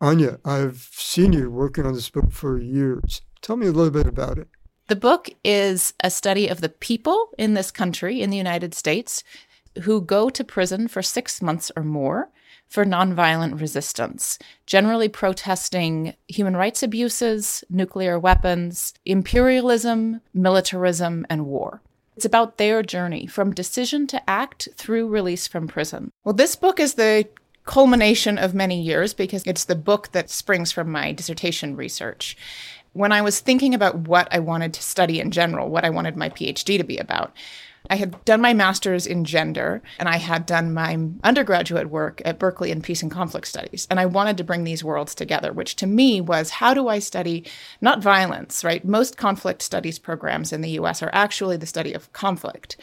Anya, 0.00 0.40
I've 0.44 0.88
seen 0.90 1.32
you 1.32 1.48
working 1.48 1.86
on 1.86 1.94
this 1.94 2.10
book 2.10 2.32
for 2.32 2.60
years. 2.60 3.22
Tell 3.40 3.54
me 3.54 3.68
a 3.68 3.70
little 3.70 3.92
bit 3.92 4.08
about 4.08 4.36
it. 4.36 4.48
The 4.88 4.96
book 4.96 5.30
is 5.44 5.94
a 6.02 6.10
study 6.10 6.48
of 6.48 6.60
the 6.60 6.70
people 6.70 7.28
in 7.38 7.54
this 7.54 7.70
country, 7.70 8.20
in 8.20 8.30
the 8.30 8.36
United 8.36 8.74
States, 8.74 9.22
who 9.84 10.00
go 10.00 10.28
to 10.30 10.42
prison 10.42 10.88
for 10.88 11.02
six 11.02 11.40
months 11.40 11.70
or 11.76 11.84
more 11.84 12.30
for 12.68 12.84
nonviolent 12.84 13.60
resistance, 13.60 14.38
generally 14.66 15.08
protesting 15.08 16.14
human 16.28 16.56
rights 16.56 16.82
abuses, 16.82 17.64
nuclear 17.70 18.18
weapons, 18.18 18.94
imperialism, 19.04 20.20
militarism, 20.34 21.26
and 21.30 21.46
war. 21.46 21.80
It's 22.16 22.24
about 22.24 22.56
their 22.56 22.82
journey 22.82 23.26
from 23.26 23.52
decision 23.52 24.06
to 24.08 24.30
act 24.30 24.68
through 24.76 25.08
release 25.08 25.46
from 25.46 25.68
prison. 25.68 26.10
Well, 26.24 26.34
this 26.34 26.56
book 26.56 26.80
is 26.80 26.94
the 26.94 27.28
culmination 27.66 28.38
of 28.38 28.54
many 28.54 28.80
years 28.80 29.12
because 29.12 29.42
it's 29.44 29.64
the 29.64 29.74
book 29.74 30.12
that 30.12 30.30
springs 30.30 30.72
from 30.72 30.90
my 30.90 31.12
dissertation 31.12 31.76
research. 31.76 32.36
When 32.96 33.12
I 33.12 33.20
was 33.20 33.40
thinking 33.40 33.74
about 33.74 34.08
what 34.08 34.26
I 34.32 34.38
wanted 34.38 34.72
to 34.72 34.82
study 34.82 35.20
in 35.20 35.30
general, 35.30 35.68
what 35.68 35.84
I 35.84 35.90
wanted 35.90 36.16
my 36.16 36.30
PhD 36.30 36.78
to 36.78 36.82
be 36.82 36.96
about, 36.96 37.36
I 37.90 37.96
had 37.96 38.24
done 38.24 38.40
my 38.40 38.54
master's 38.54 39.06
in 39.06 39.26
gender 39.26 39.82
and 39.98 40.08
I 40.08 40.16
had 40.16 40.46
done 40.46 40.72
my 40.72 40.96
undergraduate 41.22 41.90
work 41.90 42.22
at 42.24 42.38
Berkeley 42.38 42.70
in 42.70 42.80
peace 42.80 43.02
and 43.02 43.10
conflict 43.10 43.48
studies. 43.48 43.86
And 43.90 44.00
I 44.00 44.06
wanted 44.06 44.38
to 44.38 44.44
bring 44.44 44.64
these 44.64 44.82
worlds 44.82 45.14
together, 45.14 45.52
which 45.52 45.76
to 45.76 45.86
me 45.86 46.22
was 46.22 46.48
how 46.48 46.72
do 46.72 46.88
I 46.88 46.98
study 46.98 47.44
not 47.82 48.00
violence, 48.00 48.64
right? 48.64 48.82
Most 48.82 49.18
conflict 49.18 49.60
studies 49.60 49.98
programs 49.98 50.50
in 50.50 50.62
the 50.62 50.70
US 50.80 51.02
are 51.02 51.10
actually 51.12 51.58
the 51.58 51.66
study 51.66 51.92
of 51.92 52.10
conflict. 52.14 52.78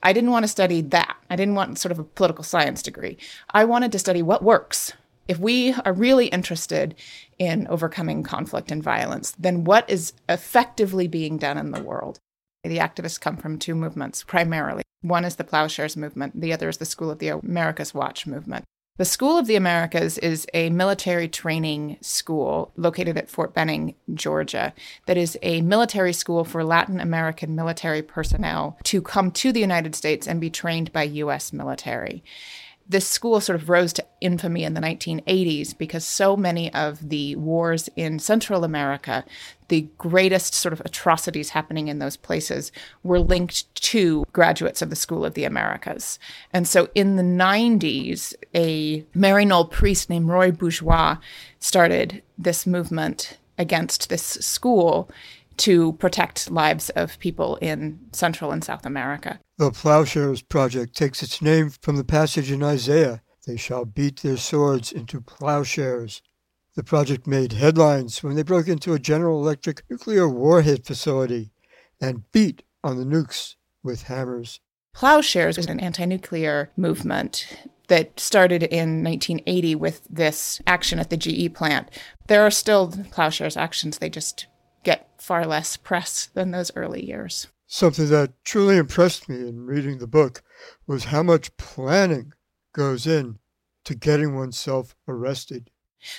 I 0.00 0.12
didn't 0.12 0.30
want 0.30 0.44
to 0.44 0.48
study 0.48 0.80
that. 0.80 1.16
I 1.28 1.34
didn't 1.34 1.56
want 1.56 1.80
sort 1.80 1.90
of 1.90 1.98
a 1.98 2.04
political 2.04 2.44
science 2.44 2.84
degree. 2.84 3.18
I 3.50 3.64
wanted 3.64 3.90
to 3.90 3.98
study 3.98 4.22
what 4.22 4.44
works. 4.44 4.92
If 5.28 5.40
we 5.40 5.72
are 5.84 5.92
really 5.92 6.28
interested 6.28 6.94
in 7.38 7.66
overcoming 7.68 8.22
conflict 8.22 8.70
and 8.70 8.82
violence, 8.82 9.32
then 9.38 9.64
what 9.64 9.88
is 9.88 10.12
effectively 10.28 11.08
being 11.08 11.38
done 11.38 11.58
in 11.58 11.70
the 11.70 11.82
world? 11.82 12.18
The 12.64 12.78
activists 12.78 13.20
come 13.20 13.36
from 13.36 13.58
two 13.58 13.74
movements 13.74 14.24
primarily. 14.24 14.82
One 15.02 15.24
is 15.24 15.36
the 15.36 15.44
Plowshares 15.44 15.96
movement, 15.96 16.40
the 16.40 16.52
other 16.52 16.68
is 16.68 16.78
the 16.78 16.84
School 16.84 17.10
of 17.10 17.18
the 17.18 17.28
Americas 17.28 17.94
Watch 17.94 18.26
movement. 18.26 18.64
The 18.98 19.04
School 19.04 19.38
of 19.38 19.46
the 19.46 19.56
Americas 19.56 20.16
is 20.18 20.46
a 20.54 20.70
military 20.70 21.28
training 21.28 21.98
school 22.00 22.72
located 22.76 23.18
at 23.18 23.28
Fort 23.28 23.52
Benning, 23.52 23.94
Georgia, 24.14 24.72
that 25.06 25.18
is 25.18 25.38
a 25.42 25.60
military 25.60 26.14
school 26.14 26.44
for 26.44 26.64
Latin 26.64 26.98
American 26.98 27.54
military 27.54 28.00
personnel 28.00 28.78
to 28.84 29.02
come 29.02 29.30
to 29.32 29.52
the 29.52 29.60
United 29.60 29.94
States 29.94 30.26
and 30.26 30.40
be 30.40 30.48
trained 30.48 30.94
by 30.94 31.02
U.S. 31.02 31.52
military 31.52 32.24
this 32.88 33.06
school 33.06 33.40
sort 33.40 33.60
of 33.60 33.68
rose 33.68 33.92
to 33.94 34.04
infamy 34.20 34.62
in 34.62 34.74
the 34.74 34.80
1980s 34.80 35.76
because 35.76 36.04
so 36.04 36.36
many 36.36 36.72
of 36.72 37.08
the 37.08 37.34
wars 37.36 37.88
in 37.96 38.18
Central 38.18 38.62
America, 38.62 39.24
the 39.68 39.88
greatest 39.98 40.54
sort 40.54 40.72
of 40.72 40.80
atrocities 40.84 41.50
happening 41.50 41.88
in 41.88 41.98
those 41.98 42.16
places, 42.16 42.70
were 43.02 43.18
linked 43.18 43.74
to 43.74 44.24
graduates 44.32 44.82
of 44.82 44.90
the 44.90 44.96
School 44.96 45.24
of 45.24 45.34
the 45.34 45.44
Americas. 45.44 46.18
And 46.52 46.68
so 46.68 46.88
in 46.94 47.16
the 47.16 47.22
90s, 47.22 48.34
a 48.54 49.02
Maryknoll 49.16 49.70
priest 49.70 50.08
named 50.08 50.28
Roy 50.28 50.52
Bourgeois 50.52 51.16
started 51.58 52.22
this 52.38 52.66
movement 52.66 53.38
against 53.58 54.08
this 54.08 54.22
school 54.22 55.10
to 55.58 55.92
protect 55.94 56.50
lives 56.50 56.90
of 56.90 57.18
people 57.18 57.56
in 57.56 57.98
Central 58.12 58.50
and 58.52 58.62
South 58.62 58.84
America. 58.86 59.40
The 59.58 59.70
Plowshares 59.70 60.42
Project 60.42 60.96
takes 60.96 61.22
its 61.22 61.40
name 61.40 61.70
from 61.70 61.96
the 61.96 62.04
passage 62.04 62.50
in 62.50 62.62
Isaiah 62.62 63.22
They 63.46 63.56
shall 63.56 63.84
beat 63.84 64.22
their 64.22 64.36
swords 64.36 64.92
into 64.92 65.20
plowshares. 65.20 66.20
The 66.74 66.82
project 66.82 67.26
made 67.26 67.52
headlines 67.52 68.22
when 68.22 68.36
they 68.36 68.42
broke 68.42 68.68
into 68.68 68.92
a 68.92 68.98
General 68.98 69.40
Electric 69.40 69.82
nuclear 69.88 70.28
warhead 70.28 70.84
facility 70.84 71.52
and 72.00 72.30
beat 72.32 72.62
on 72.84 72.98
the 72.98 73.04
nukes 73.04 73.54
with 73.82 74.04
hammers. 74.04 74.60
Plowshares 74.94 75.58
is 75.58 75.66
an 75.66 75.80
anti 75.80 76.04
nuclear 76.04 76.70
movement 76.76 77.46
that 77.88 78.18
started 78.18 78.62
in 78.64 79.02
1980 79.02 79.74
with 79.74 80.06
this 80.10 80.60
action 80.66 80.98
at 80.98 81.10
the 81.10 81.16
GE 81.16 81.54
plant. 81.54 81.88
There 82.26 82.42
are 82.42 82.50
still 82.50 82.92
plowshares 83.10 83.56
actions, 83.56 83.98
they 83.98 84.10
just 84.10 84.46
get 84.86 85.10
far 85.18 85.44
less 85.44 85.76
press 85.76 86.26
than 86.26 86.52
those 86.52 86.70
early 86.76 87.04
years. 87.04 87.48
Something 87.66 88.08
that 88.10 88.32
truly 88.44 88.76
impressed 88.76 89.28
me 89.28 89.48
in 89.48 89.66
reading 89.66 89.98
the 89.98 90.06
book 90.06 90.42
was 90.86 91.06
how 91.06 91.24
much 91.24 91.56
planning 91.56 92.32
goes 92.72 93.04
in 93.04 93.40
to 93.84 93.96
getting 93.96 94.36
oneself 94.36 94.94
arrested. 95.08 95.70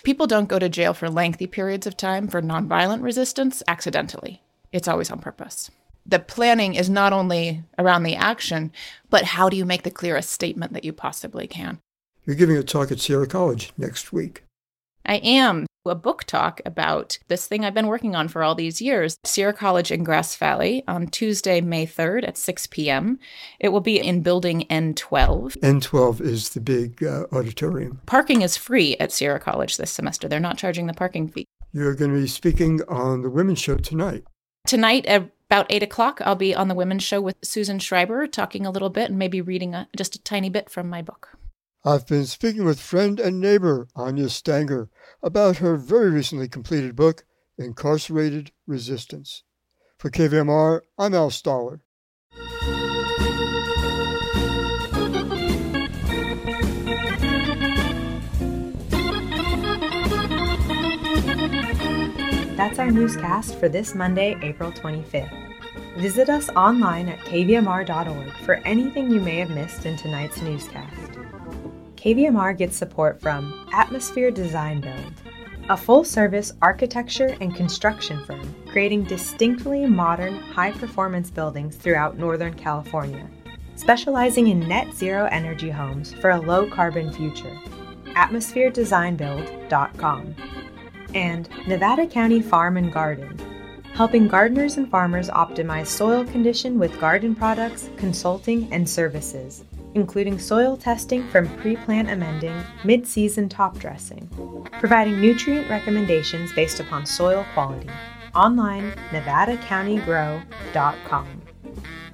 People 0.04 0.28
don't 0.28 0.50
go 0.50 0.60
to 0.60 0.68
jail 0.68 0.94
for 0.94 1.10
lengthy 1.10 1.48
periods 1.48 1.88
of 1.88 1.96
time 1.96 2.28
for 2.28 2.42
nonviolent 2.42 3.04
resistance 3.04 3.64
accidentally. 3.70 4.42
It's 4.74 4.90
always 4.90 5.10
on 5.10 5.20
purpose. 5.20 5.72
The 6.06 6.20
planning 6.20 6.76
is 6.76 6.90
not 6.90 7.14
only 7.14 7.64
around 7.80 8.04
the 8.04 8.16
action, 8.16 8.74
but 9.10 9.24
how 9.24 9.48
do 9.48 9.56
you 9.56 9.64
make 9.64 9.84
the 9.84 9.92
clearest 9.92 10.30
statement 10.30 10.74
that 10.74 10.84
you 10.84 10.92
possibly 10.92 11.48
can? 11.48 11.80
You're 12.26 12.36
giving 12.36 12.58
a 12.58 12.64
talk 12.64 12.92
at 12.92 13.00
Sierra 13.00 13.28
College 13.28 13.72
next 13.78 14.12
week. 14.12 14.44
I 15.06 15.16
am 15.18 15.67
a 15.90 15.96
book 15.96 16.24
talk 16.24 16.62
about 16.66 17.18
this 17.28 17.48
thing 17.48 17.64
I've 17.64 17.74
been 17.74 17.88
working 17.88 18.16
on 18.16 18.28
for 18.28 18.44
all 18.44 18.56
these 18.56 18.82
years. 18.82 19.18
Sierra 19.24 19.54
College 19.54 19.92
in 19.92 20.04
Grass 20.04 20.36
Valley 20.36 20.84
on 20.88 21.08
Tuesday, 21.08 21.62
May 21.62 21.86
3rd 21.86 22.28
at 22.28 22.38
6 22.38 22.68
p.m. 22.68 23.20
It 23.60 23.70
will 23.70 23.82
be 23.82 24.00
in 24.00 24.22
building 24.22 24.66
N12. 24.70 25.58
N12 25.58 26.22
is 26.22 26.50
the 26.50 26.62
big 26.62 27.04
uh, 27.04 27.26
auditorium. 27.32 28.02
Parking 28.06 28.42
is 28.42 28.58
free 28.58 28.96
at 28.98 29.12
Sierra 29.12 29.40
College 29.40 29.78
this 29.78 29.92
semester. 29.92 30.28
They're 30.28 30.40
not 30.40 30.58
charging 30.58 30.88
the 30.88 30.94
parking 30.94 31.28
fee. 31.28 31.46
You're 31.74 31.96
going 31.96 32.14
to 32.14 32.20
be 32.20 32.28
speaking 32.28 32.82
on 32.88 33.22
the 33.22 33.30
Women's 33.30 33.60
Show 33.60 33.78
tonight. 33.78 34.24
Tonight 34.66 35.06
at 35.06 35.30
about 35.50 35.68
8 35.70 35.84
o'clock, 35.84 36.22
I'll 36.26 36.36
be 36.36 36.54
on 36.54 36.68
the 36.68 36.76
Women's 36.76 37.04
Show 37.04 37.22
with 37.22 37.38
Susan 37.42 37.80
Schreiber, 37.80 38.28
talking 38.28 38.66
a 38.66 38.72
little 38.72 38.90
bit 38.90 39.10
and 39.10 39.20
maybe 39.20 39.42
reading 39.42 39.74
a, 39.74 39.88
just 39.96 40.16
a 40.16 40.24
tiny 40.24 40.50
bit 40.50 40.70
from 40.70 40.90
my 40.90 41.02
book. 41.02 41.37
I've 41.86 42.08
been 42.08 42.26
speaking 42.26 42.66
with 42.66 42.80
friend 42.80 43.20
and 43.20 43.40
neighbor 43.40 43.88
Anya 43.96 44.30
Stanger 44.30 44.90
about 45.22 45.58
her 45.58 45.78
very 45.78 46.10
recently 46.10 46.48
completed 46.48 46.96
book, 46.96 47.24
Incarcerated 47.58 48.52
Resistance. 48.66 49.44
For 49.98 50.10
KVMR, 50.10 50.82
I'm 50.98 51.14
Al 51.14 51.30
Stahler. 51.30 51.82
That's 62.58 62.80
our 62.80 62.92
newscast 62.92 63.56
for 63.60 63.70
this 63.70 63.94
Monday, 63.94 64.36
April 64.42 64.72
25th. 64.72 65.32
Visit 65.98 66.30
us 66.30 66.50
online 66.50 67.10
at 67.10 67.20
kvmr.org 67.20 68.32
for 68.44 68.56
anything 68.66 69.12
you 69.12 69.20
may 69.20 69.38
have 69.38 69.52
missed 69.52 69.86
in 69.86 69.96
tonight's 69.96 70.42
newscast. 70.42 71.18
KVMR 72.08 72.58
gets 72.58 72.78
support 72.78 73.20
from 73.20 73.68
Atmosphere 73.74 74.32
Design 74.32 74.80
Build, 74.80 75.12
a 75.68 75.76
full 75.76 76.06
service 76.06 76.54
architecture 76.62 77.36
and 77.42 77.54
construction 77.54 78.24
firm 78.24 78.56
creating 78.70 79.04
distinctly 79.04 79.86
modern, 79.86 80.38
high 80.38 80.72
performance 80.72 81.30
buildings 81.30 81.76
throughout 81.76 82.18
Northern 82.18 82.54
California, 82.54 83.28
specializing 83.76 84.48
in 84.48 84.70
net 84.70 84.94
zero 84.94 85.28
energy 85.34 85.70
homes 85.70 86.14
for 86.14 86.30
a 86.30 86.40
low 86.40 86.70
carbon 86.70 87.12
future. 87.12 87.60
AtmosphereDesignBuild.com. 88.16 90.36
And 91.14 91.50
Nevada 91.68 92.08
County 92.08 92.42
Farm 92.42 92.78
and 92.78 92.94
Garden, 92.94 93.38
helping 93.94 94.30
gardeners 94.30 94.78
and 94.78 94.90
farmers 94.90 95.28
optimize 95.28 95.88
soil 95.88 96.24
condition 96.24 96.80
with 96.80 97.02
garden 97.02 97.36
products, 97.36 97.90
consulting, 97.98 98.72
and 98.72 98.90
services 98.90 99.66
including 99.98 100.40
soil 100.40 100.78
testing 100.78 101.28
from 101.28 101.50
pre 101.58 101.76
plant 101.76 102.10
amending, 102.10 102.56
mid 102.86 103.06
season 103.06 103.50
top 103.50 103.78
dressing, 103.80 104.30
providing 104.80 105.20
nutrient 105.20 105.70
recommendations 105.70 106.54
based 106.54 106.80
upon 106.80 107.06
soil 107.06 107.46
quality. 107.54 107.90
Online, 108.36 108.94
nevadacountygrow.com. 109.10 111.42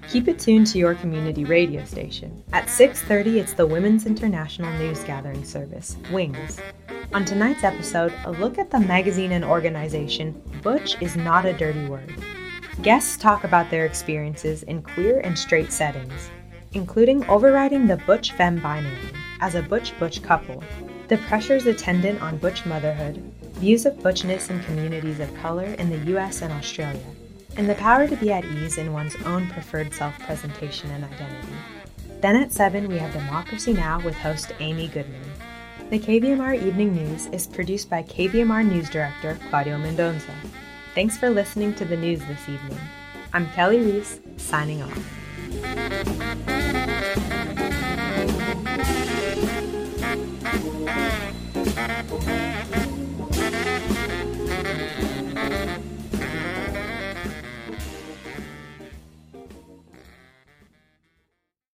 Keep 0.10 0.28
it 0.28 0.40
tuned 0.40 0.68
to 0.68 0.78
your 0.78 0.96
community 0.96 1.44
radio 1.44 1.84
station. 1.86 2.44
At 2.54 2.70
6:30 2.70 3.40
it's 3.40 3.54
the 3.54 3.66
Women's 3.66 4.06
International 4.06 4.72
News 4.78 5.04
Gathering 5.04 5.44
Service, 5.44 5.98
WINGS. 6.12 6.60
On 7.14 7.26
tonight's 7.26 7.64
episode, 7.64 8.14
a 8.26 8.32
look 8.32 8.58
at 8.58 8.72
the 8.72 8.80
magazine 8.80 9.34
and 9.34 9.44
organization 9.44 10.42
Butch 10.62 11.02
is 11.02 11.16
not 11.16 11.46
a 11.46 11.54
dirty 11.54 11.86
word. 11.86 12.14
Guests 12.82 13.18
talk 13.18 13.44
about 13.44 13.70
their 13.70 13.86
experiences 13.86 14.64
in 14.64 14.82
queer 14.82 15.20
and 15.20 15.38
straight 15.38 15.72
settings, 15.72 16.32
including 16.74 17.24
overriding 17.26 17.88
the 17.88 17.98
butch 17.98 18.32
femme 18.34 18.60
binary 18.60 18.98
as 19.42 19.56
a 19.56 19.62
butch-butch 19.62 20.22
couple, 20.24 20.64
the 21.08 21.18
pressures 21.18 21.66
attendant 21.66 22.22
on 22.22 22.38
butch 22.38 22.66
motherhood, 22.66 23.18
views 23.56 23.86
of 23.86 23.94
butchness 23.98 24.50
in 24.50 24.64
communities 24.64 25.20
of 25.20 25.34
color 25.36 25.66
in 25.66 25.90
the 25.90 26.18
US 26.18 26.42
and 26.42 26.52
Australia, 26.54 27.06
and 27.58 27.70
the 27.70 27.76
power 27.76 28.08
to 28.08 28.16
be 28.16 28.32
at 28.32 28.46
ease 28.46 28.78
in 28.78 28.94
one's 28.94 29.16
own 29.26 29.48
preferred 29.50 29.94
self-presentation 29.94 30.90
and 30.92 31.04
identity. 31.04 31.54
Then 32.22 32.38
at 32.38 32.54
7, 32.54 32.88
we 32.88 32.98
have 32.98 33.12
Democracy 33.12 33.74
Now! 33.74 34.00
with 34.00 34.16
host 34.16 34.54
Amy 34.60 34.88
Goodman. 34.88 35.22
The 35.90 36.00
KVMR 36.00 36.66
Evening 36.66 36.96
News 36.96 37.28
is 37.28 37.46
produced 37.46 37.90
by 37.90 38.04
KVMR 38.04 38.66
News 38.66 38.90
Director 38.90 39.38
Claudio 39.50 39.78
Mendonza. 39.78 40.34
Thanks 40.96 41.18
for 41.18 41.30
listening 41.30 41.74
to 41.76 41.86
the 41.86 41.98
news 41.98 42.20
this 42.22 42.48
evening. 42.48 42.80
I'm 43.34 43.48
Kelly 43.50 43.82
Reese, 43.82 44.22
signing 44.38 44.82
off. 44.82 45.23